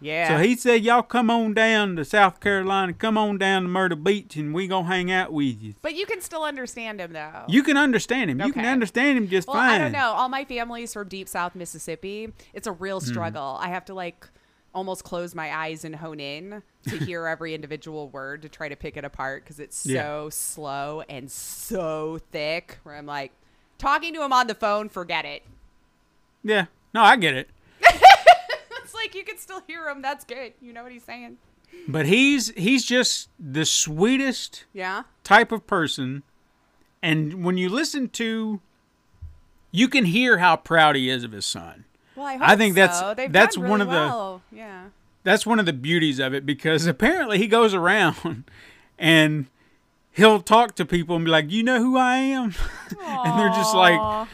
[0.00, 0.28] yeah.
[0.28, 3.96] So he said, "Y'all come on down to South Carolina, come on down to Myrtle
[3.96, 7.44] Beach, and we gonna hang out with you." but you can still understand him though.
[7.48, 8.40] You can understand him.
[8.42, 9.70] You can understand him just well, fine.
[9.70, 10.12] I don't know.
[10.12, 12.32] All my family's from deep South Mississippi.
[12.52, 13.06] It's a real Hmm.
[13.06, 13.56] struggle.
[13.60, 14.28] I have to like
[14.74, 18.76] almost close my eyes and hone in to hear every individual word to try to
[18.76, 20.02] pick it apart because it's Yeah.
[20.02, 22.78] so slow and so thick.
[22.82, 23.32] Where I'm like
[23.78, 25.42] talking to him on the phone, forget it.
[26.42, 26.66] Yeah.
[26.94, 27.48] No, I get it.
[28.82, 30.02] It's like you can still hear him.
[30.02, 30.52] That's good.
[30.60, 31.38] You know what he's saying?
[31.88, 35.04] But he's he's just the sweetest Yeah.
[35.24, 36.22] type of person.
[37.02, 38.60] And when you listen to
[39.70, 41.84] you can hear how proud he is of his son.
[42.22, 43.94] Well, I I think that's- They've that's one of the-
[44.52, 44.84] yeah.
[45.24, 48.44] That's one of the beauties of it because apparently he goes around
[48.98, 49.46] and
[50.10, 52.54] he'll talk to people and be like, "You know who I am?"
[53.00, 54.28] and they're just like,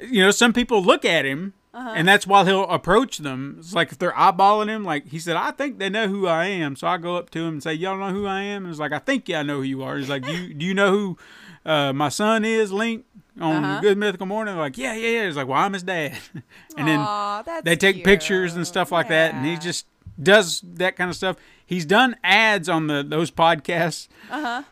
[0.00, 1.92] you know, some people look at him Uh-huh.
[1.94, 3.56] and that's why he'll approach them.
[3.60, 6.46] It's like if they're eyeballing him, like he said, I think they know who I
[6.46, 6.74] am.
[6.76, 8.64] So I go up to him and say, Y'all know who I am?
[8.64, 9.96] And it's like, I think yeah, I know who you are.
[9.96, 11.18] He's like, Do you, do you know who
[11.64, 13.04] uh, my son is, Link,
[13.40, 13.80] on Uh-huh.
[13.80, 14.56] Good Mythical Morning?
[14.56, 15.26] Like, Yeah, yeah, yeah.
[15.26, 16.16] He's like, Well, I'm his dad.
[16.76, 18.04] and then Aw, they take cute.
[18.04, 19.34] pictures and stuff like that.
[19.34, 19.86] And he just
[20.22, 21.36] does that kind of stuff.
[21.64, 24.08] He's done ads on the those podcasts.
[24.30, 24.62] Uh-huh.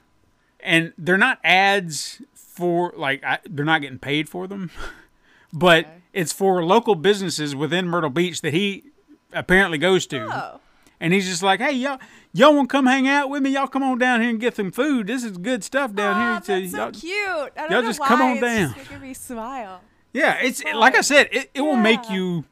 [0.62, 4.70] And they're not ads for like I, they're not getting paid for them,
[5.52, 5.94] but Okay.
[6.12, 8.84] it's for local businesses within Myrtle Beach that he
[9.32, 10.28] apparently goes to.
[10.30, 10.60] Oh.
[11.00, 11.98] And he's just like, "Hey, y'all,
[12.34, 13.50] y'all want to come hang out with me?
[13.50, 15.06] Y'all come on down here and get some food.
[15.06, 17.52] This is good stuff down Aw, here." that's So so y'all- cute.
[17.56, 18.06] I don't y'all know just why.
[18.08, 18.74] come on it's down.
[18.74, 19.80] Just making me smile.
[20.12, 22.44] Yeah, it's like I said, it, it will make you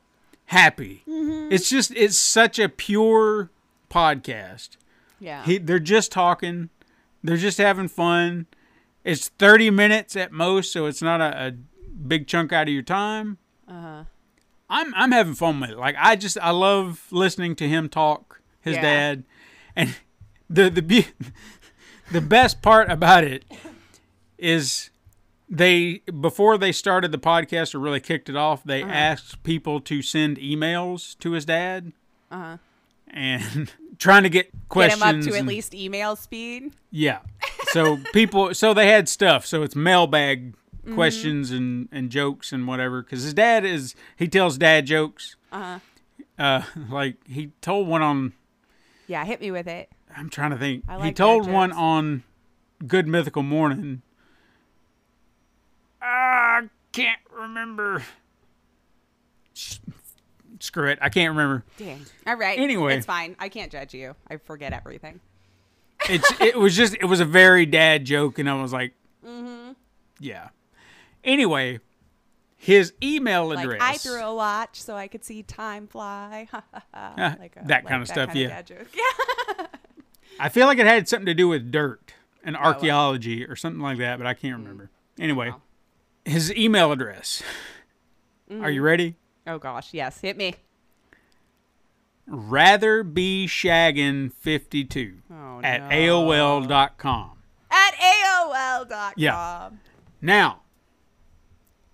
[0.47, 1.03] happy.
[1.09, 1.53] Mm-hmm.
[1.53, 3.51] It's just it's such a pure
[3.91, 4.71] podcast.
[5.21, 5.45] Yeah.
[5.45, 6.71] He, they're just talking,
[7.23, 8.47] they're just having fun.
[9.05, 12.83] It's thirty minutes at most, so it's not a, a big chunk out of your
[12.83, 13.39] time.
[13.69, 14.05] uh-huh.
[14.71, 15.79] I'm I'm having fun with it.
[15.79, 18.83] Like I just I love listening to him talk, his Yeah.
[18.83, 19.25] dad,
[19.77, 19.95] and
[20.51, 21.07] the the be-
[22.13, 23.45] the best part about it
[24.39, 24.91] is
[25.49, 28.93] they before they started the podcast or really kicked it off, they Uh-huh.
[28.93, 31.93] asked people to send emails to his dad
[32.31, 32.59] Uh-huh.
[33.09, 35.03] and trying to get Get questions.
[35.03, 36.73] him up to at least email speed.
[36.91, 37.21] yeah.
[37.73, 39.47] So people, so they had stuff.
[39.47, 40.95] So it's mailbag Mm-hmm.
[40.95, 43.03] questions and, and jokes and whatever.
[43.03, 45.37] Because his dad is, he tells dad jokes.
[45.53, 45.81] Uh-huh.
[46.39, 48.33] Uh, like he told one on,
[49.09, 49.91] Yeah, hit me with it.
[50.17, 50.85] I'm trying to think.
[50.89, 52.23] I he told dad one on
[52.87, 54.03] Good Mythical Morning.
[56.01, 58.03] I can't remember.
[59.57, 59.81] S-
[60.61, 60.99] Screw it.
[61.01, 61.65] I can't remember.
[61.79, 62.05] Dang.
[62.27, 62.59] All right.
[62.59, 62.97] Anyway.
[62.97, 63.37] It's fine.
[63.39, 64.15] I can't judge you.
[64.31, 65.21] I forget everything.
[66.09, 68.95] It's it was just it was a very dad joke, and I was like,
[69.27, 69.73] Mm-hmm.
[70.21, 70.49] yeah.
[71.25, 71.81] Anyway,
[72.61, 73.81] his email address.
[73.81, 76.49] Like I threw a watch so I could see time fly.
[76.93, 78.63] Like a- that like kind of stuff, kinda yeah.
[78.63, 78.89] joke.
[78.95, 79.67] Yeah.
[80.41, 82.13] I feel like it had something to do with dirt
[82.45, 82.69] and Oh, well.
[82.75, 84.91] archaeology or something like that, but I can't remember.
[85.19, 85.63] Anyway, Wow.
[86.25, 87.43] his email address.
[88.51, 88.69] Are Mm-hmm.
[88.71, 89.17] you ready?
[89.47, 90.21] Oh gosh, yes.
[90.21, 90.55] Hit me.
[92.27, 95.89] Rather be shaggin 52 Oh, at no.
[95.89, 97.31] AOL.com.
[97.71, 99.13] At AOL.com.
[99.17, 99.71] Yeah.
[100.21, 100.61] Now,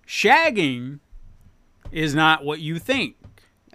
[0.07, 0.99] shagging
[1.93, 3.17] is not what you think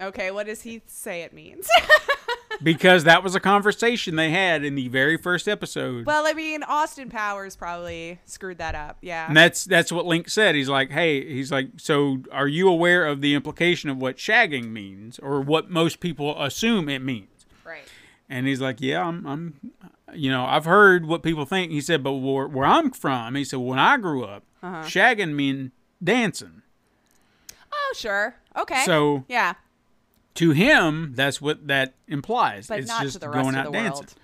[0.00, 1.68] Okay, what does he say it means?
[2.62, 6.06] because that was a conversation they had in the very first episode.
[6.06, 8.96] well, I mean, Austin Powers probably screwed that up.
[9.02, 9.26] Yeah.
[9.28, 10.54] And that's that's what Link said.
[10.54, 14.70] He's like, "Hey, he's like, so are you aware of the implication of what shagging
[14.70, 17.84] means or what most people assume it means?" right.
[18.28, 19.54] And he's like, "Yeah, I'm I'm
[20.14, 21.70] you know, I've heard what people think.
[21.72, 24.82] He said, but where, where I'm from, he said, when I grew up, Uh-huh.
[24.82, 25.70] shagging mean
[26.02, 26.62] dancing.
[27.72, 28.34] Oh, sure.
[28.56, 28.82] Okay.
[28.84, 29.54] So yeah,
[30.34, 32.66] to him, that's what that implies.
[32.68, 34.06] but it's not just to the rest going of out the dancing.
[34.06, 34.14] world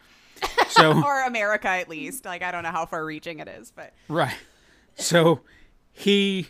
[0.68, 2.24] So or America at least.
[2.24, 4.34] Like I don't know how far reaching it is, but right.
[4.96, 5.40] So
[5.92, 6.48] he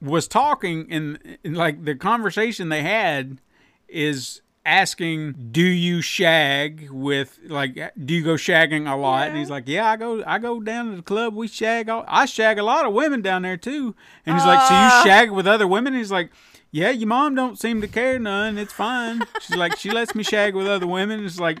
[0.00, 3.38] was talking and like the conversation they had
[3.88, 9.50] is asking do you shag with like do you go shagging a lot and he's
[9.50, 12.58] like yeah i go i go down to the club we shag all, i shag
[12.58, 14.84] a lot of women down there too and he's like so Uh.
[14.98, 16.30] you shag with other women he's like
[16.70, 20.22] yeah your mom don't seem to care none it's fine she's like she lets me
[20.22, 21.58] shag with other women it's like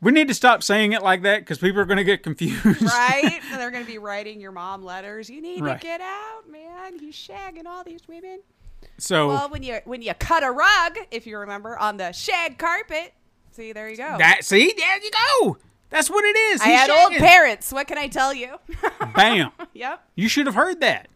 [0.00, 2.82] we need to stop saying it like that because people are going to get confused
[2.82, 3.40] right?
[3.52, 5.30] They're gonna be writing your mom letters.
[5.30, 5.80] You need Right.
[5.80, 6.98] to get out, man.
[6.98, 8.40] He's shagging all these women.
[9.02, 12.58] So Well, when you when you cut a rug, if you remember, on the shag
[12.58, 13.12] carpet.
[13.50, 14.16] See, there you go.
[14.18, 15.56] That see, there you go.
[15.90, 16.60] That's what it is.
[16.62, 17.72] I He's had old parents.
[17.72, 18.56] What can I tell you?
[19.14, 19.50] Bam.
[19.74, 20.02] yep.
[20.14, 21.08] You should have heard that.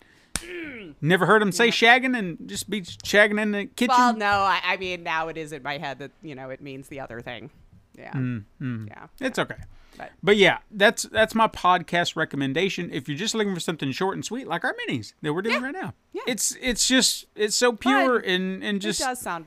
[1.01, 3.94] Never heard him say shagging and just be shagging in the kitchen.
[3.96, 6.61] Well, no, I, I mean now it is in my head that you know it
[6.61, 7.51] means the other thing.
[7.96, 8.12] Yeah.
[8.12, 8.44] Mm,
[8.88, 9.07] Yeah.
[9.20, 9.57] it's okay.
[9.98, 12.90] But- But yeah, that's that's my podcast recommendation.
[12.92, 15.56] If you're just looking for something short and sweet, like our minis that we're doing
[15.61, 15.64] Yeah.
[15.66, 16.22] right now, Yeah.
[16.26, 18.30] it's it's just it's so pure Fun.
[18.30, 19.46] and and just it does sound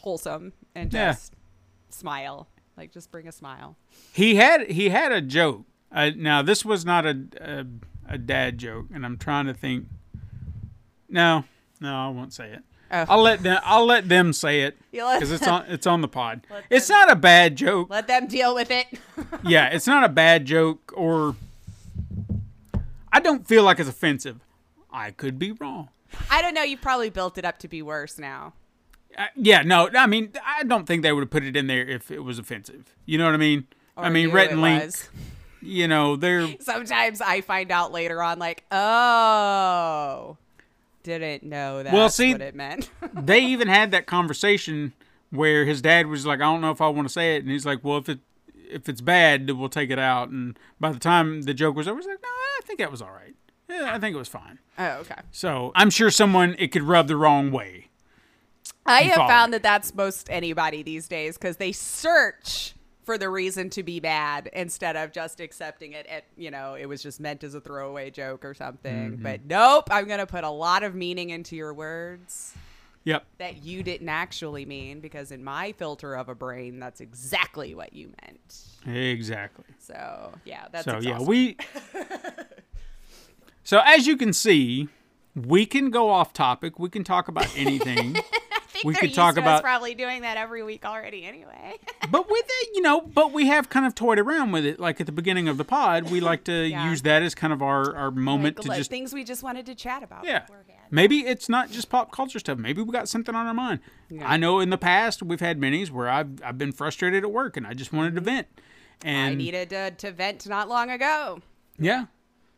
[0.00, 1.12] wholesome and Yeah.
[1.12, 1.34] just
[1.90, 2.48] smile.
[2.76, 3.76] Like just bring a smile.
[4.12, 5.64] he had he had a joke.
[5.90, 7.66] Uh, now this was not a, a
[8.14, 9.86] a dad joke, and I'm trying to think.
[11.08, 11.44] No,
[11.80, 12.62] no, I won't say it.
[12.90, 13.04] Oh.
[13.08, 13.60] I'll let them.
[13.64, 15.66] I'll let them say it because it's on.
[15.68, 16.46] It's on the pod.
[16.50, 17.90] Let It's not a bad joke.
[17.90, 18.86] Let them deal with it.
[19.44, 21.36] Yeah, it's not a bad joke, or
[23.12, 24.40] I don't feel like it's offensive.
[24.92, 25.88] I could be wrong.
[26.30, 26.62] I don't know.
[26.62, 28.54] You probably built it up to be worse now.
[29.16, 31.86] Uh, yeah, no, I mean, I don't think they would have put it in there
[31.86, 32.94] if it was offensive.
[33.06, 33.66] You know what I mean?
[33.96, 35.08] I mean, Rhett and Link, was.
[35.60, 40.36] you know, they're Sometimes I find out later on, like, oh,
[41.08, 41.92] didn't know that.
[41.92, 42.90] Well, see- what it meant.
[43.14, 44.92] they even had that conversation
[45.30, 47.50] where his dad was like, "I don't know if I want to say it," and
[47.50, 48.20] he's like, "Well, if it
[48.70, 51.98] if it's bad, we'll take it out." And by the time the joke was over,
[51.98, 53.34] he's like, "No, I think that was all right.
[53.68, 55.20] Yeah, I think it was fine." oh, okay.
[55.30, 57.88] So I'm sure someone it could rub the wrong way.
[58.86, 59.56] I have found me.
[59.56, 62.74] that that's most anybody these days because they search
[63.08, 66.84] for the reason to be bad instead of just accepting it at you know it
[66.84, 69.22] was just meant as a throwaway joke or something Mm-hmm.
[69.22, 72.52] but nope i'm gonna put a lot of meaning into your words
[73.04, 73.24] Yep.
[73.38, 77.94] that you didn't actually mean because in my filter of a brain that's exactly what
[77.94, 79.64] you meant Exactly.
[79.78, 81.56] so yeah that's so yeah, we.
[83.64, 84.88] so as you can see,
[85.34, 86.78] we can go off topic.
[86.78, 88.16] We can talk about anything.
[88.78, 91.24] I think we could used talk to us about- probably doing that every week already
[91.24, 91.74] anyway
[92.10, 94.78] but with it, you know, but we have kind of toyed around with it.
[94.80, 96.88] Like at the beginning of the pod, we like to Yeah.
[96.90, 99.66] use that as kind of our our moment Like, to just things we just wanted
[99.66, 100.40] to chat about Yeah.
[100.40, 100.64] beforehand.
[100.90, 102.56] Maybe it's not just pop culture stuff.
[102.58, 103.80] Maybe we got something on our mind.
[104.08, 104.26] Yeah.
[104.28, 107.56] I know in the past we've had minis where I've I've been frustrated at work
[107.56, 108.46] and I just wanted to vent.
[109.02, 111.40] And I needed to, to vent not long ago.
[111.78, 112.06] yeah.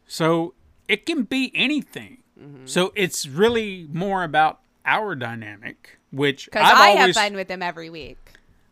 [0.07, 0.55] So
[0.89, 2.19] it can be anything.
[2.41, 2.67] Mm-hmm.
[2.67, 7.63] So it's really more about our dynamic, which Because I've always have fun with them
[7.63, 8.19] every week.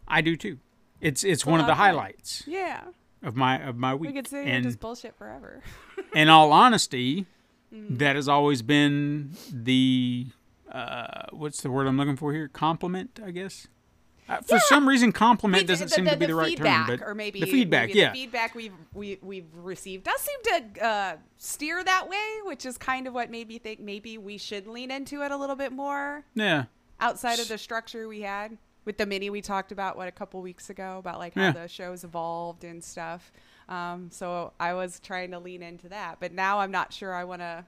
[0.07, 0.59] I do too.
[1.01, 2.83] It's it's one of the highlights Yeah.
[3.23, 4.11] of my of my week.
[4.15, 5.63] We could and and just bullshit forever.
[6.15, 7.27] in all honesty,
[7.73, 7.99] Mm.
[7.99, 10.29] that has always been the
[10.73, 12.49] uh, what's the word I'm looking for here?
[12.49, 13.69] Compliment, I guess.
[14.29, 17.07] Uh, for some reason, compliment We- doesn't seem to be the, right feedback, term, but
[17.09, 20.85] or maybe the feedback, maybe yeah, the feedback we've we, we've received does seem to
[20.85, 24.67] uh, steer that way, which is kind of what made me think maybe we should
[24.67, 26.65] lean into it a little bit more yeah,
[27.01, 30.41] outside of the structure we had with the mini we talked about what a couple
[30.43, 31.53] weeks ago about like how Yeah.
[31.53, 33.33] the show's evolved and stuff.
[33.69, 37.25] Um, so I was trying to lean into that, but now I'm not sure I
[37.25, 37.65] want to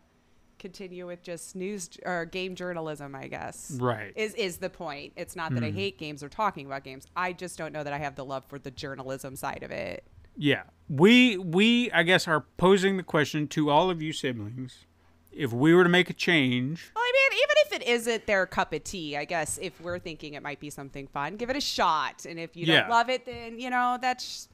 [0.60, 3.14] continue with just news or game journalism.
[3.16, 4.12] I guess right.
[4.14, 5.14] is is the point.
[5.16, 5.56] It's not Hmm.
[5.56, 7.06] that I hate games or talking about games.
[7.16, 10.04] I just don't know that I have the love for the journalism side of it.
[10.36, 14.86] Yeah, we we I guess are posing the question to all of you siblings:
[15.32, 18.46] if we were to make a change, Well, I mean, even if it isn't their
[18.46, 21.56] cup of tea, I guess if we're thinking it might be something fun, give it
[21.56, 22.24] a shot.
[22.26, 22.82] And if you Yeah.
[22.82, 24.44] don't love it, then you know that sh-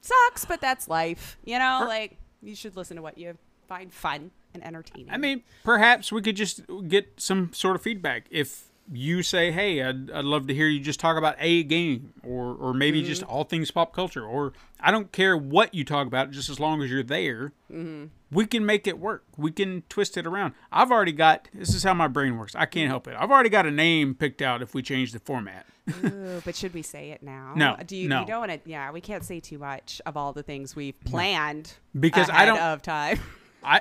[0.00, 1.38] sucks, but that's life.
[1.44, 3.38] You know, Or- like you should listen to what you
[3.76, 5.10] find fun and entertaining.
[5.10, 8.26] I mean, perhaps we could just get some sort of feedback.
[8.30, 12.12] If you say, "Hey, I'd, I'd love to hear you just talk about a game,
[12.22, 13.08] or or maybe Mm-hmm.
[13.08, 16.58] just all things pop culture, or I don't care what you talk about, just as
[16.60, 18.06] long as you're there, Mm-hmm.
[18.30, 19.24] we can make it work.
[19.38, 20.52] We can twist it around.
[20.70, 21.48] I've already got.
[21.54, 22.54] This is how my brain works.
[22.54, 23.14] I can't help it.
[23.18, 25.64] I've already got a name picked out if we change the format.
[26.04, 27.54] Ooh, but should we say it now?
[27.56, 28.20] No, Do you, no.
[28.20, 28.70] you don't want to?
[28.70, 32.58] Yeah, we can't say too much of all the things we've planned Because I don't-
[32.58, 33.18] of time.
[33.64, 33.80] I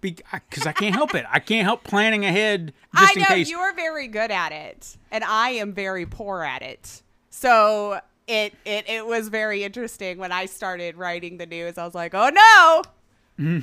[0.00, 1.24] because I can't help it.
[1.30, 5.24] I can't help planning ahead just I in know you're very good at it, and
[5.24, 7.02] I am very poor at it.
[7.30, 11.78] So it it it was very interesting when I started writing the news.
[11.78, 12.82] I was like, oh no.
[13.38, 13.60] Mm-hmm.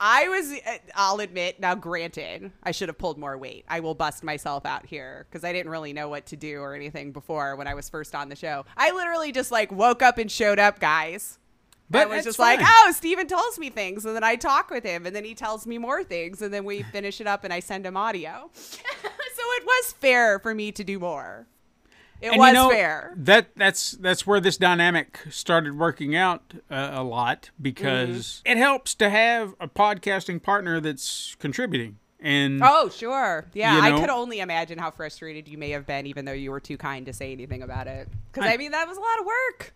[0.00, 0.52] I was.
[0.52, 1.58] uh, I'll admit.
[1.58, 3.64] Now, granted, I should have pulled more weight.
[3.68, 6.74] I will bust myself out here because I didn't really know what to do or
[6.74, 8.64] anything before when I was first on the show.
[8.76, 11.38] I literally just like woke up and showed up, guys.
[11.90, 14.84] But I was just like, oh, Steven tells me things, and then I talk with
[14.84, 17.52] him, and then he tells me more things, and then we finish it up, and
[17.52, 18.50] I send him audio.
[18.52, 21.46] so it was fair for me to do more.
[22.20, 23.14] It And was you know, fair.
[23.16, 28.52] That that's that's where this dynamic started working out uh, a lot because Mm-hmm.
[28.52, 31.98] it helps to have a podcasting partner that's contributing.
[32.20, 33.46] And Oh, sure.
[33.54, 36.50] Yeah, You I could only imagine how frustrated you may have been, even though you
[36.50, 38.08] were too kind to say anything about it.
[38.32, 39.72] Because I- I mean, that was a lot of work.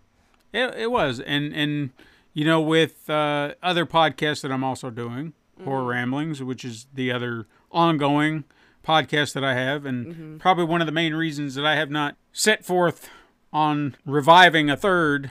[0.53, 1.91] It, it was, and and
[2.35, 5.65] you know, with uh, other podcasts that I'm also doing, Mm-hmm.
[5.71, 8.45] Horror Ramblings, which is the other ongoing
[8.85, 10.37] podcast that I have, and Mm-hmm.
[10.39, 13.09] probably one of the main reasons that I have not set forth
[13.53, 15.31] on reviving a third.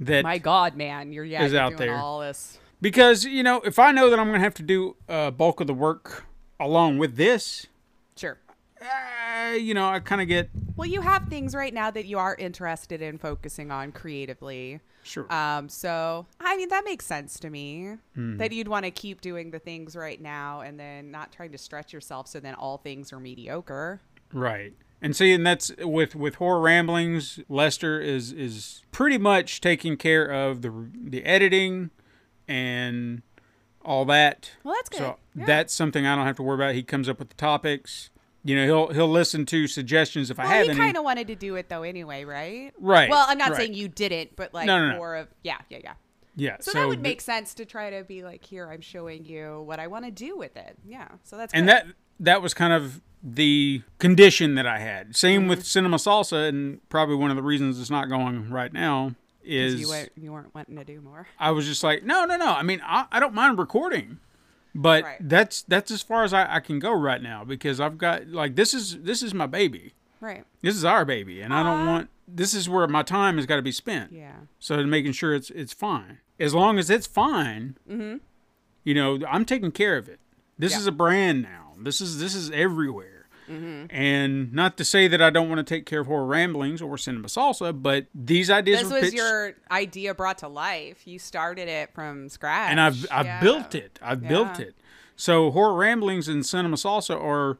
[0.00, 1.96] that My God, man, you're yeah, Is you're out doing there.
[1.98, 2.58] all this.
[2.80, 5.60] because you know if I know that I'm going to have to do uh, bulk
[5.60, 6.24] of the work
[6.58, 7.66] along with this,
[8.16, 8.38] Sure.
[8.80, 8.84] uh,
[9.54, 12.34] you know, I kind of get Well, you have things right now that you are
[12.36, 14.80] interested in focusing on creatively.
[15.02, 15.30] sure.
[15.32, 18.36] Um, so I mean that makes sense to me Hmm.
[18.38, 21.58] that you'd want to keep doing the things right now and then not trying to
[21.58, 24.00] stretch yourself so then all things are mediocre.
[24.32, 24.74] Right.
[25.02, 27.40] And see, and that's with with horror ramblings.
[27.48, 31.88] Lester is is pretty much taking care of the the editing
[32.46, 33.22] and
[33.82, 34.52] all that.
[34.62, 34.98] Well, that's good.
[34.98, 35.46] So Yeah.
[35.46, 36.74] that's something I don't have to worry about.
[36.74, 38.10] He comes up with the topics.
[38.42, 40.78] You know, he'll he'll listen to suggestions if I Well, have he any.
[40.80, 42.72] kind of wanted to do it though anyway, right?
[42.78, 43.56] Right, Well, I'm not right.
[43.58, 44.96] saying you didn't, but like No, no, no.
[44.96, 45.92] more of yeah, yeah, yeah.
[46.36, 46.56] yeah.
[46.60, 49.62] So, that would th- make sense to try to be like, here, I'm showing you
[49.66, 50.78] what I want to do with it.
[50.86, 51.08] Yeah.
[51.22, 51.70] So that's and good.
[51.74, 51.86] that
[52.20, 55.14] that was kind of the condition that I had.
[55.16, 55.50] Same Mm-hmm.
[55.50, 59.80] with Cinema Salsa, and probably one of the reasons it's not going right now is
[59.80, 61.26] you weren't, you weren't wanting to do more.
[61.38, 62.52] I was just like, no, no, no.
[62.52, 64.18] I mean, I, I don't mind recording,
[64.74, 65.16] but Right.
[65.20, 68.56] that's that's as far as I, I can go right now because I've got like
[68.56, 69.94] this is this is my baby.
[70.20, 70.44] Right.
[70.62, 73.56] This is our baby, and I don't want this is where my time has got
[73.56, 74.12] to be spent.
[74.12, 74.32] Yeah.
[74.58, 76.18] So making sure it's it's fine.
[76.38, 78.16] As long as it's fine, Mm-hmm.
[78.84, 80.20] you know, I'm taking care of it.
[80.58, 80.78] This Yeah.
[80.78, 81.72] is a brand now.
[81.78, 83.19] This is this is everywhere.
[83.50, 83.86] Mm-hmm.
[83.94, 86.96] And not to say that I don't want to take care of horror ramblings or
[86.96, 91.06] cinema salsa, but these ideas This was pitched, your idea brought to life.
[91.06, 92.70] You started it from scratch.
[92.70, 93.40] and I've I've Yeah.
[93.40, 93.98] built it.
[94.02, 94.74] I've built it.
[95.16, 97.58] So horror ramblings and cinema salsa are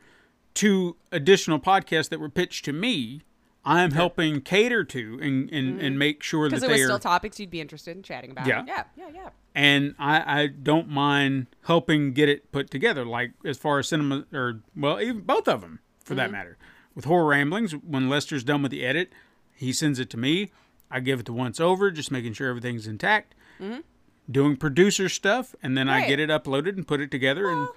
[0.54, 3.22] two additional podcasts that were pitched to me.
[3.64, 5.98] I'm helping cater to and and, and mm-hmm.
[5.98, 8.30] make sure that Because they it was are still topics you'd be interested in chatting
[8.30, 8.46] about.
[8.46, 8.64] Yeah.
[8.66, 8.84] Yeah.
[8.96, 9.08] Yeah.
[9.14, 9.28] Yeah.
[9.54, 13.04] and I, I don't mind helping get it put together.
[13.04, 16.32] Like as far as cinema, or well, even both of them for that mm-hmm.
[16.32, 16.58] matter.
[16.94, 19.12] With horror ramblings, when Lester's done with the edit,
[19.54, 20.50] he sends it to me.
[20.90, 23.34] I give it the once over, just making sure everything's intact.
[23.60, 23.80] Mm-hmm.
[24.28, 27.48] Doing producer stuff, and then I get it uploaded and put it together.
[27.48, 27.68] and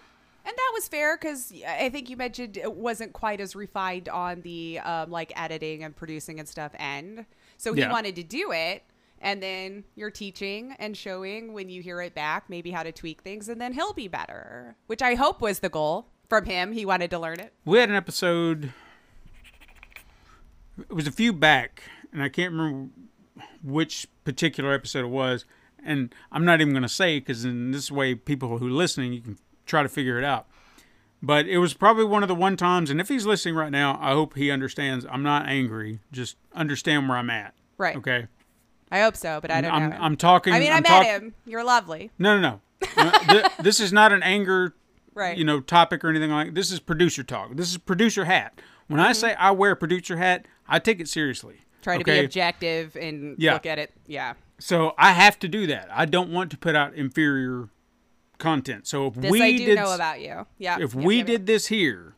[0.46, 4.42] And that was fair because I think you mentioned it wasn't quite as refined on
[4.42, 7.26] the um, like editing and producing and stuff end.
[7.58, 7.92] So he Yeah.
[7.92, 8.84] wanted to do it.
[9.22, 13.22] And then you're teaching and showing when you hear it back, maybe how to tweak
[13.22, 16.74] things, and then he'll be better, which I hope was the goal from him.
[16.74, 17.54] He wanted to learn it.
[17.64, 18.74] we had an episode.
[20.78, 22.90] It was a few back, and I can't remember
[23.64, 25.46] which particular episode it was.
[25.86, 29.14] And I'm not even going to say because in this way, people who are listening,
[29.14, 30.48] you can try to figure it out.
[31.22, 33.98] But it was probably one of the one times, and if he's listening right now,
[34.02, 35.06] I hope he understands.
[35.10, 36.00] I'm not angry.
[36.12, 37.54] Just understand where I'm at.
[37.78, 37.96] Right.
[37.96, 38.28] Okay.
[38.92, 39.98] I hope so, but I don't I'm, know.
[40.00, 40.54] I'm talking.
[40.54, 41.34] I mean, I I'm met talk- him.
[41.46, 42.12] You're lovely.
[42.20, 42.60] No, no,
[43.02, 43.12] no.
[43.30, 44.76] Th- this is not an anger
[45.16, 45.38] Right.
[45.38, 49.00] you know topic or anything like this is producer talk this is producer hat when
[49.00, 49.14] i mm-hmm.
[49.14, 53.36] say i wear a producer hat i take it seriously Try to be objective and
[53.38, 53.54] Yeah.
[53.54, 53.92] look at it.
[54.08, 54.34] Yeah.
[54.58, 57.70] so i have to do that i don't want to put out inferior
[58.44, 60.46] content so if This we I do did know about you.
[60.58, 60.76] Yeah.
[60.80, 61.46] if Yep, we yep, yep.
[61.46, 62.16] this here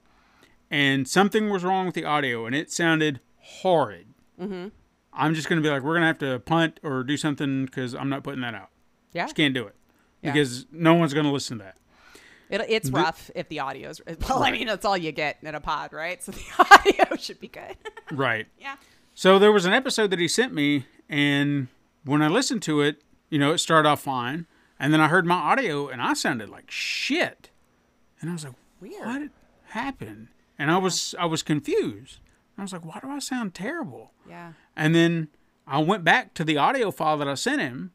[0.72, 4.08] and something was wrong with the audio and it sounded horrid
[4.42, 4.68] Mm-hmm.
[5.14, 7.66] i'm just going to be like we're going to have to punt or do something
[7.66, 8.70] because i'm not putting that out
[9.14, 9.24] Yeah.
[9.26, 9.76] just can't do it
[10.22, 10.34] Yeah.
[10.34, 11.78] because no one's going to listen to that
[12.50, 14.44] It, it's The- rough if the audio's well.
[14.44, 16.22] I mean, that's all you get in a pod, right?
[16.22, 17.76] So the audio should be good.
[18.12, 18.46] Right.
[18.60, 18.76] yeah.
[19.16, 21.70] So there was an episode that he sent me, and
[22.04, 23.02] when I listened to it,
[23.32, 24.46] you know, it started off fine,
[24.80, 27.50] and then I heard my audio, and I sounded like shit,
[28.20, 29.06] and I was like, Weird.
[29.06, 29.32] "What
[29.70, 32.20] happened?" And I was I was confused.
[32.58, 34.54] I was like, "Why do I sound terrible?" Yeah.
[34.76, 35.30] And then
[35.68, 37.92] I went back to the audio file that I sent him,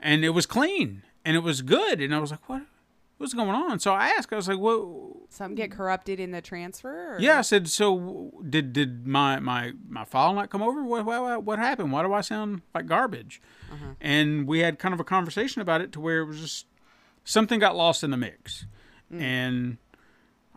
[0.00, 2.62] and it was clean and it was good, and I was like, "What?
[3.18, 6.40] What's going on?" So I asked, I was like, "What?" Some get corrupted in the
[6.40, 7.14] transfer.
[7.14, 7.20] Or?
[7.20, 10.82] Yeah, I said, so did did my my my file not come over?
[10.82, 11.92] What what, what happened?
[11.92, 13.40] Why do I sound like garbage?
[14.00, 16.66] And we had kind of a conversation about it to where it was just
[17.22, 18.66] something got lost in the mix,
[19.10, 19.76] and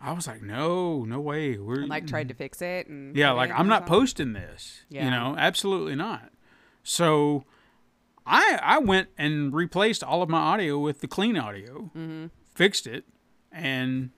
[0.02, 1.56] I was like, no, no way.
[1.56, 3.94] We're Like tried to fix it and yeah, like I'm not something?
[4.00, 4.82] posting this.
[4.88, 5.04] Yeah.
[5.04, 6.30] You know, absolutely not.
[6.82, 7.44] So
[8.26, 12.26] I I went and replaced all of my audio with the clean audio, Mm-hmm.
[12.56, 13.04] fixed it,
[13.52, 14.10] and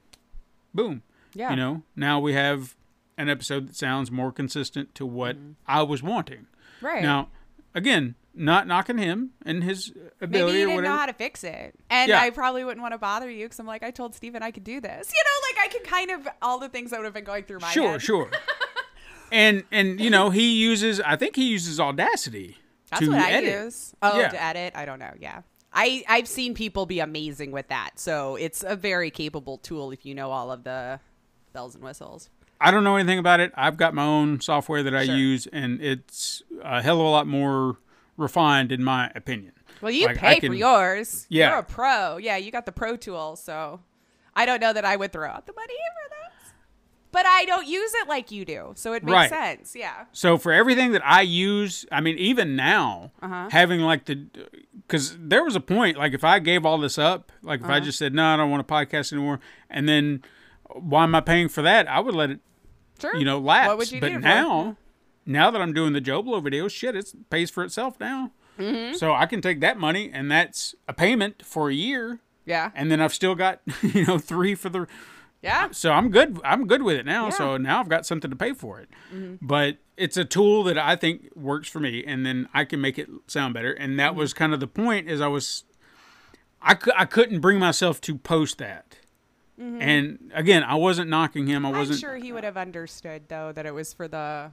[0.77, 1.03] boom.
[1.35, 1.51] Yeah.
[1.51, 2.77] You know, now we have
[3.19, 5.53] an episode that sounds more consistent to what Mm-hmm.
[5.67, 6.47] I was wanting.
[6.81, 7.03] Right.
[7.03, 7.29] Now,
[7.75, 11.43] again, not knocking him and his Maybe ability you or didn't know how to fix
[11.43, 11.75] it.
[11.91, 12.21] And Yeah.
[12.21, 14.65] I probably wouldn't want to bother you because I'm like, I told Steven I could
[14.65, 15.11] do this.
[15.13, 17.45] You know, like I could kind of all the things that would have been going
[17.45, 17.75] through my life.
[17.75, 18.03] sure, head.
[18.03, 18.31] sure.
[19.33, 22.57] and and you know, he uses I think he uses Audacity
[22.91, 23.65] That's to what I edit.
[23.65, 23.95] use.
[24.03, 24.29] Oh, Yeah.
[24.29, 24.73] to edit?
[24.77, 25.13] I don't know.
[25.19, 25.41] Yeah.
[25.77, 27.99] I, I've seen people be amazing with that.
[28.01, 30.99] So it's a very capable tool if you know all of the
[31.53, 32.31] bells and whistles.
[32.61, 33.53] I don't know anything about it.
[33.55, 35.15] I've got my own software that I Sure.
[35.15, 37.77] use, and it's a hell of a lot more
[38.17, 39.53] refined, in my opinion.
[39.83, 41.27] Well, you Like, pay for yours.
[41.29, 41.51] Yeah.
[41.51, 42.17] You're a pro.
[42.17, 43.37] Yeah, you got the pro tool.
[43.37, 43.81] So
[44.35, 46.16] I don't know that I would throw out the money for that.
[47.13, 48.73] But I don't use it like you do.
[48.77, 49.31] So it makes Right.
[49.31, 49.75] sense.
[49.75, 50.05] Yeah.
[50.13, 53.49] So for everything that I use, I mean, even now, Uh-huh.
[53.51, 54.27] having like the,
[54.87, 57.73] because there was a point, like if I gave all this up, like Uh-huh.
[57.73, 59.41] if I just said no, I don't want to podcast anymore,
[59.71, 60.23] and then
[60.75, 61.89] why am I paying for that?
[61.89, 62.41] I would let it,
[63.01, 63.17] Sure.
[63.17, 63.69] you know, lapse.
[63.69, 64.19] What would you but do?
[64.19, 64.77] now,
[65.25, 68.33] now that I'm doing the Joe Blow videos, shit, it pays for itself now.
[68.59, 68.95] Mm-hmm.
[68.97, 72.71] So I can take that money, and that's a payment for a year, Yeah.
[72.75, 74.87] and then I've still got, you know, three for the
[75.47, 75.69] Yeah.
[75.71, 76.41] so I'm good.
[76.45, 77.27] I'm good with it now.
[77.27, 77.31] Yeah.
[77.31, 78.89] So now I've got something to pay for it.
[79.15, 79.47] Mm-hmm.
[79.47, 82.99] But it's a tool that I think works for me, and then I can make
[82.99, 83.73] it sound better.
[83.73, 84.19] And that mm-hmm.
[84.19, 85.09] was kind of the point.
[85.09, 85.65] Is I was,
[86.61, 88.99] I cou- I couldn't bring myself to post that.
[89.61, 89.81] Mm-hmm.
[89.81, 91.65] And again, I wasn't knocking him.
[91.65, 92.01] I I'm wasn't.
[92.01, 94.51] sure he would have understood though that it was for the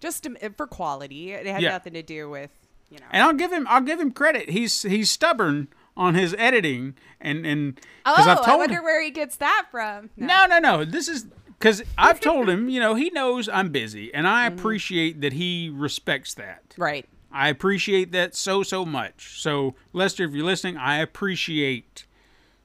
[0.00, 1.32] just to, for quality.
[1.32, 1.70] It had Yeah.
[1.70, 2.50] nothing to do with
[2.90, 3.06] you know.
[3.10, 3.66] And I'll give him.
[3.68, 4.50] I'll give him credit.
[4.50, 5.68] He's he's stubborn
[6.00, 9.66] on his editing, and and oh, I've told I wonder him, where he gets that
[9.70, 10.10] from.
[10.16, 10.84] No, no, no.
[10.84, 11.26] This is
[11.58, 12.68] because I've told him.
[12.68, 14.58] You know, he knows I'm busy, and I Mm-hmm.
[14.58, 16.74] appreciate that he respects that.
[16.78, 17.06] Right.
[17.30, 19.40] I appreciate that so so much.
[19.40, 22.06] So Lester, if you're listening, I appreciate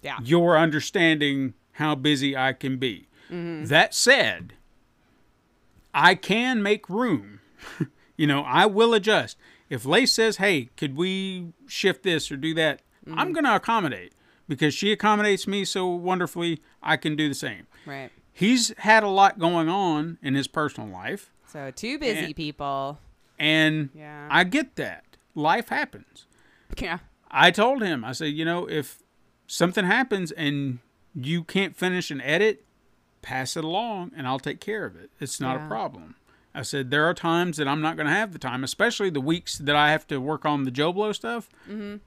[0.01, 0.17] Yeah.
[0.23, 3.07] your understanding how busy I can be.
[3.29, 4.53] That said,
[5.93, 7.41] I can make room.
[8.17, 9.37] you know, I will adjust.
[9.69, 12.81] If Lace says, "Hey, could we shift this or do that?"
[13.13, 14.13] I'm going to accommodate
[14.47, 16.61] because she accommodates me so wonderfully.
[16.81, 17.67] I can do the same.
[17.85, 18.11] Right.
[18.33, 22.99] He's had a lot going on in his personal life, So two busy And- people.
[23.39, 24.27] and Yeah.
[24.31, 25.03] I get that.
[25.35, 26.25] Life happens.
[26.81, 26.99] Yeah.
[27.31, 28.99] I told him, I said, you know, if
[29.47, 30.79] something happens and
[31.13, 32.63] you can't finish an edit,
[33.21, 35.09] pass it along and I'll take care of it.
[35.19, 35.65] It's not Yeah.
[35.65, 36.15] a problem.
[36.53, 39.19] I said, there are times that I'm not going to have the time, especially the
[39.21, 41.49] weeks that I have to work on the Joe Blow stuff.
[41.69, 41.97] Mm-hmm.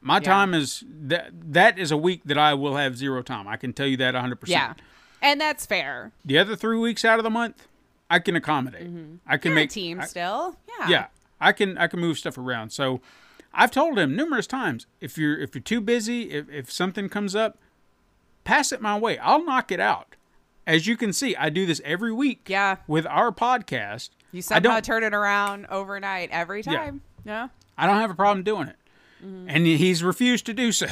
[0.00, 3.48] My time is that that is a week that I will have zero time.
[3.48, 4.36] I can tell you that 100%.
[4.48, 4.74] Yeah.
[5.22, 6.12] And that's fair.
[6.24, 7.66] The other three weeks out of the month,
[8.10, 8.86] I can accommodate.
[8.94, 9.14] Mm-hmm.
[9.26, 10.56] I can You're make a team I- still.
[10.80, 10.88] Yeah.
[10.88, 11.06] yeah
[11.40, 13.00] i can i can move stuff around so
[13.52, 17.34] i've told him numerous times if you're if you're too busy if, if something comes
[17.34, 17.58] up
[18.44, 20.14] pass it my way i'll knock it out
[20.66, 22.76] as you can see i do this every week Yeah.
[22.86, 27.02] with our podcast You somehow turn it around overnight every time.
[27.24, 27.48] Yeah.
[27.76, 28.76] i don't have a problem doing it
[29.48, 30.86] and he's refused to do so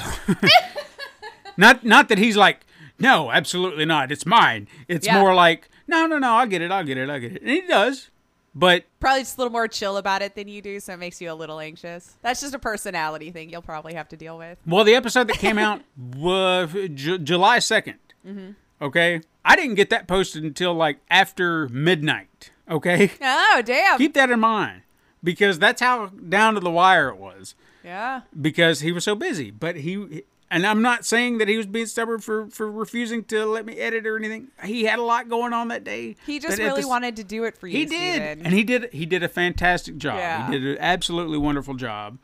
[1.56, 2.60] not not that he's like
[2.98, 5.20] no absolutely not it's mine it's Yeah.
[5.20, 7.50] more like no no no i'll get it i'll get it i'll get it and
[7.50, 8.08] he does
[8.54, 11.22] but Probably just a little more chill about it than you do, so it makes
[11.22, 12.18] you a little anxious.
[12.20, 14.58] That's just a personality thing you'll probably have to deal with.
[14.66, 17.94] Well, the episode that came out was Ju- July 2nd.
[18.26, 18.50] Mm-hmm.
[18.82, 19.22] Okay.
[19.42, 22.50] I didn't get that posted until like after midnight.
[22.70, 23.10] Okay.
[23.22, 23.96] Oh, damn.
[23.96, 24.82] Keep that in mind
[25.24, 27.54] because that's how down to the wire it was
[27.84, 28.22] yeah.
[28.40, 29.50] because he was so busy.
[29.50, 33.46] But he, and I'm not saying that he was being stubborn for, for refusing to
[33.46, 34.48] let me edit or anything.
[34.64, 36.16] He had a lot going on that day.
[36.26, 37.78] He just really the- wanted to do it for you.
[37.78, 38.46] He did, Steven.
[38.46, 38.92] and he did.
[38.92, 40.16] He did a fantastic job.
[40.16, 40.46] Yeah.
[40.46, 42.18] He did an absolutely wonderful job.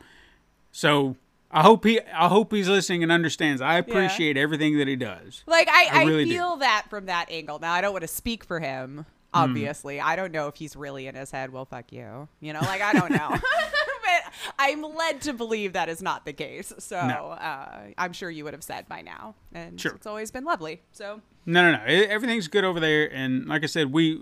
[0.71, 1.15] So
[1.51, 3.61] I hope he I hope he's listening and understands.
[3.61, 5.43] I appreciate everything that he does.
[5.47, 6.31] Like I, I I, really do.
[6.31, 7.57] feel that from that angle.
[7.59, 9.05] Now I don't want to speak for him.
[9.33, 9.39] Hmm.
[9.41, 11.51] Obviously, I don't know if he's really in his head.
[11.53, 12.27] Well, fuck you.
[12.39, 13.29] You know, like I don't know.
[14.03, 16.73] but I'm led to believe that is not the case.
[16.79, 17.27] So No.
[17.31, 19.93] uh, I'm sure you would have said by now, and Sure.
[19.93, 20.81] it's always been lovely.
[20.91, 21.83] So No, no, no.
[21.85, 24.19] Everything's good over there, and like I said, we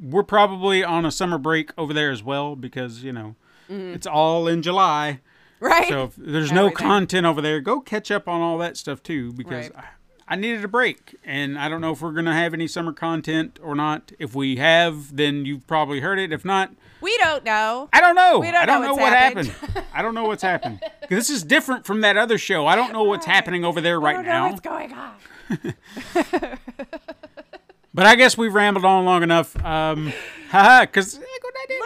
[0.00, 3.34] we're probably on a summer break over there as well because you know
[3.68, 5.20] it's all in July.
[5.60, 5.88] right.
[5.88, 9.32] So if there's no content over there, go catch up on all that stuff too
[9.32, 9.76] because Right.
[9.76, 9.84] I,
[10.26, 13.58] I needed a break, and I don't know if we're gonna have any summer content
[13.62, 14.12] or not.
[14.18, 16.32] If we have, then you've probably heard it.
[16.32, 16.70] If not,
[17.02, 17.88] we don't know.
[17.92, 18.38] I don't know.
[18.38, 19.48] We don't I don't know know, what happened.
[19.48, 19.84] happened.
[19.94, 20.80] I don't know what's happened.
[21.10, 22.66] This is different from that other show.
[22.66, 24.48] I don't know what's happening over there I right don't know now.
[24.48, 26.58] what's going on.
[27.96, 29.54] But I guess we've rambled on long enough.
[29.64, 30.12] Um,
[30.50, 31.24] haha, because Look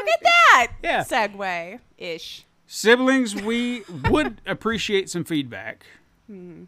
[0.09, 0.69] at that.
[0.83, 1.05] Yeah.
[1.05, 2.47] Segue ish.
[2.67, 5.85] siblings, we would appreciate some feedback
[6.31, 6.67] J-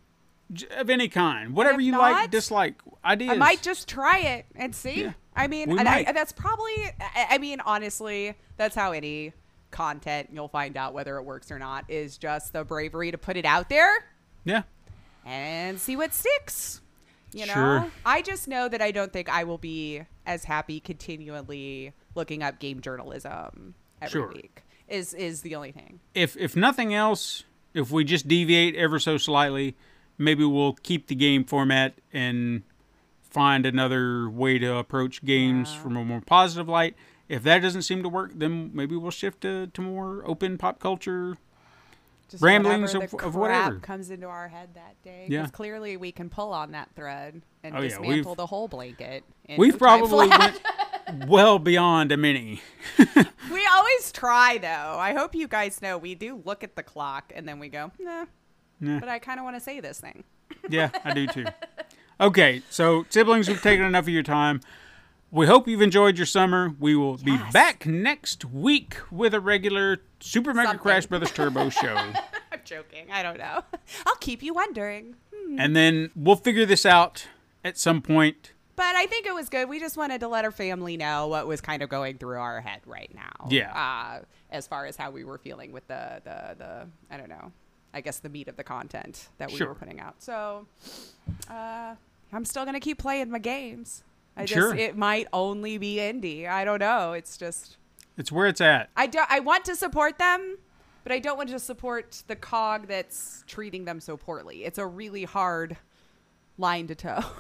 [0.77, 2.75] of any kind, whatever you not, like, dislike,
[3.05, 3.31] ideas.
[3.33, 5.03] I might just try it and see.
[5.03, 5.13] Yeah.
[5.35, 6.73] I mean, and I, that's probably.
[7.01, 9.33] I, I mean, honestly, that's how any
[9.71, 13.37] content you'll find out whether it works or not is just the bravery to put
[13.37, 13.93] it out there
[14.45, 14.63] yeah,
[15.25, 16.81] and see what sticks.
[17.33, 17.87] You know, Sure.
[18.05, 22.59] I just know that I don't think I will be as happy continually looking up
[22.59, 24.33] game journalism every Sure.
[24.33, 24.63] week.
[24.89, 26.01] Is is the only thing.
[26.15, 29.77] if if nothing else, if we just deviate ever so slightly,
[30.21, 32.63] maybe we'll keep the game format and
[33.23, 36.95] find another way to approach games from a more positive light.
[37.29, 40.81] If that doesn't seem to work, then maybe we'll shift to, to more open pop
[40.81, 41.37] culture.
[42.29, 43.79] Just Ramblings whatever of- of whatever.
[43.81, 45.27] comes into our head that day.
[45.29, 45.41] Yeah.
[45.43, 49.25] Because clearly we can pull on that thread and Oh, dismantle we've- the whole blanket.
[49.59, 50.61] We've probably went
[51.27, 52.63] well beyond a mini.
[52.99, 54.97] we always try though.
[54.99, 57.91] I hope you guys know we do look at the clock and then we go,
[57.99, 58.27] nah.
[58.81, 58.99] Nah.
[59.01, 60.25] But I kind of want to say this thing.
[60.69, 61.47] Yeah, I do too.
[62.21, 64.61] Okay, so siblings, we've taken enough of your time.
[65.31, 66.75] We hope you've enjoyed your summer.
[66.79, 70.83] We will be back next week with a regular Super Mega Something.
[70.83, 71.95] Crash Brothers Turbo show.
[71.95, 72.13] I'm
[72.63, 73.11] joking.
[73.11, 73.63] I don't know.
[74.07, 75.15] I'll keep you wondering.
[75.57, 77.27] and then we'll figure this out
[77.65, 78.53] at some point.
[78.77, 79.71] But I think it was good.
[79.71, 82.61] We just wanted to let our family know what was kind of going through our
[82.61, 83.49] head right now.
[83.49, 83.73] Yeah.
[83.73, 87.53] Uh, as far as how we were feeling with the, the, the, I don't know,
[87.93, 89.69] I guess the meat of the content that we Sure.
[89.69, 90.23] were putting out.
[90.23, 90.67] So
[91.49, 91.95] uh,
[92.33, 94.05] I'm still going to keep playing my games.
[94.37, 94.75] I just, Sure.
[94.75, 96.49] it might only be indie.
[96.49, 97.13] I don't know.
[97.13, 97.77] It's just,
[98.17, 98.91] It's where it's at.
[98.97, 100.57] I, do, I want to support them,
[101.03, 104.65] but I don't want to support the cog that's treating them so poorly.
[104.65, 105.77] It's a really hard
[106.59, 107.21] line to toe.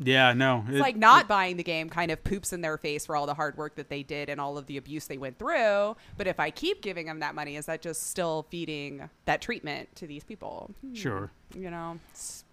[0.00, 0.64] Yeah, no.
[0.68, 3.34] It's like not buying the game kind of poops in their face for all the
[3.34, 5.96] hard work that they did and all of the abuse they went through.
[6.16, 9.94] But if I keep giving them that money, is that just still feeding that treatment
[9.96, 10.70] to these people?
[10.82, 11.30] Hmm, Sure.
[11.56, 12.44] You know, it's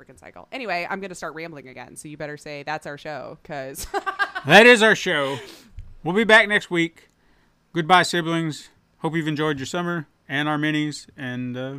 [0.00, 0.48] freaking cycle.
[0.50, 1.94] Anyway, I'm going to start rambling again.
[1.96, 3.86] So you better say that's our show because
[4.46, 5.38] That is our show.
[6.04, 7.10] We'll be back next week.
[7.74, 8.70] Goodbye, siblings.
[8.98, 11.74] Hope you've enjoyed your summer and our minis, and uh,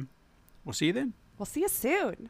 [0.66, 1.14] we'll see you then.
[1.38, 2.30] we'll see you soon.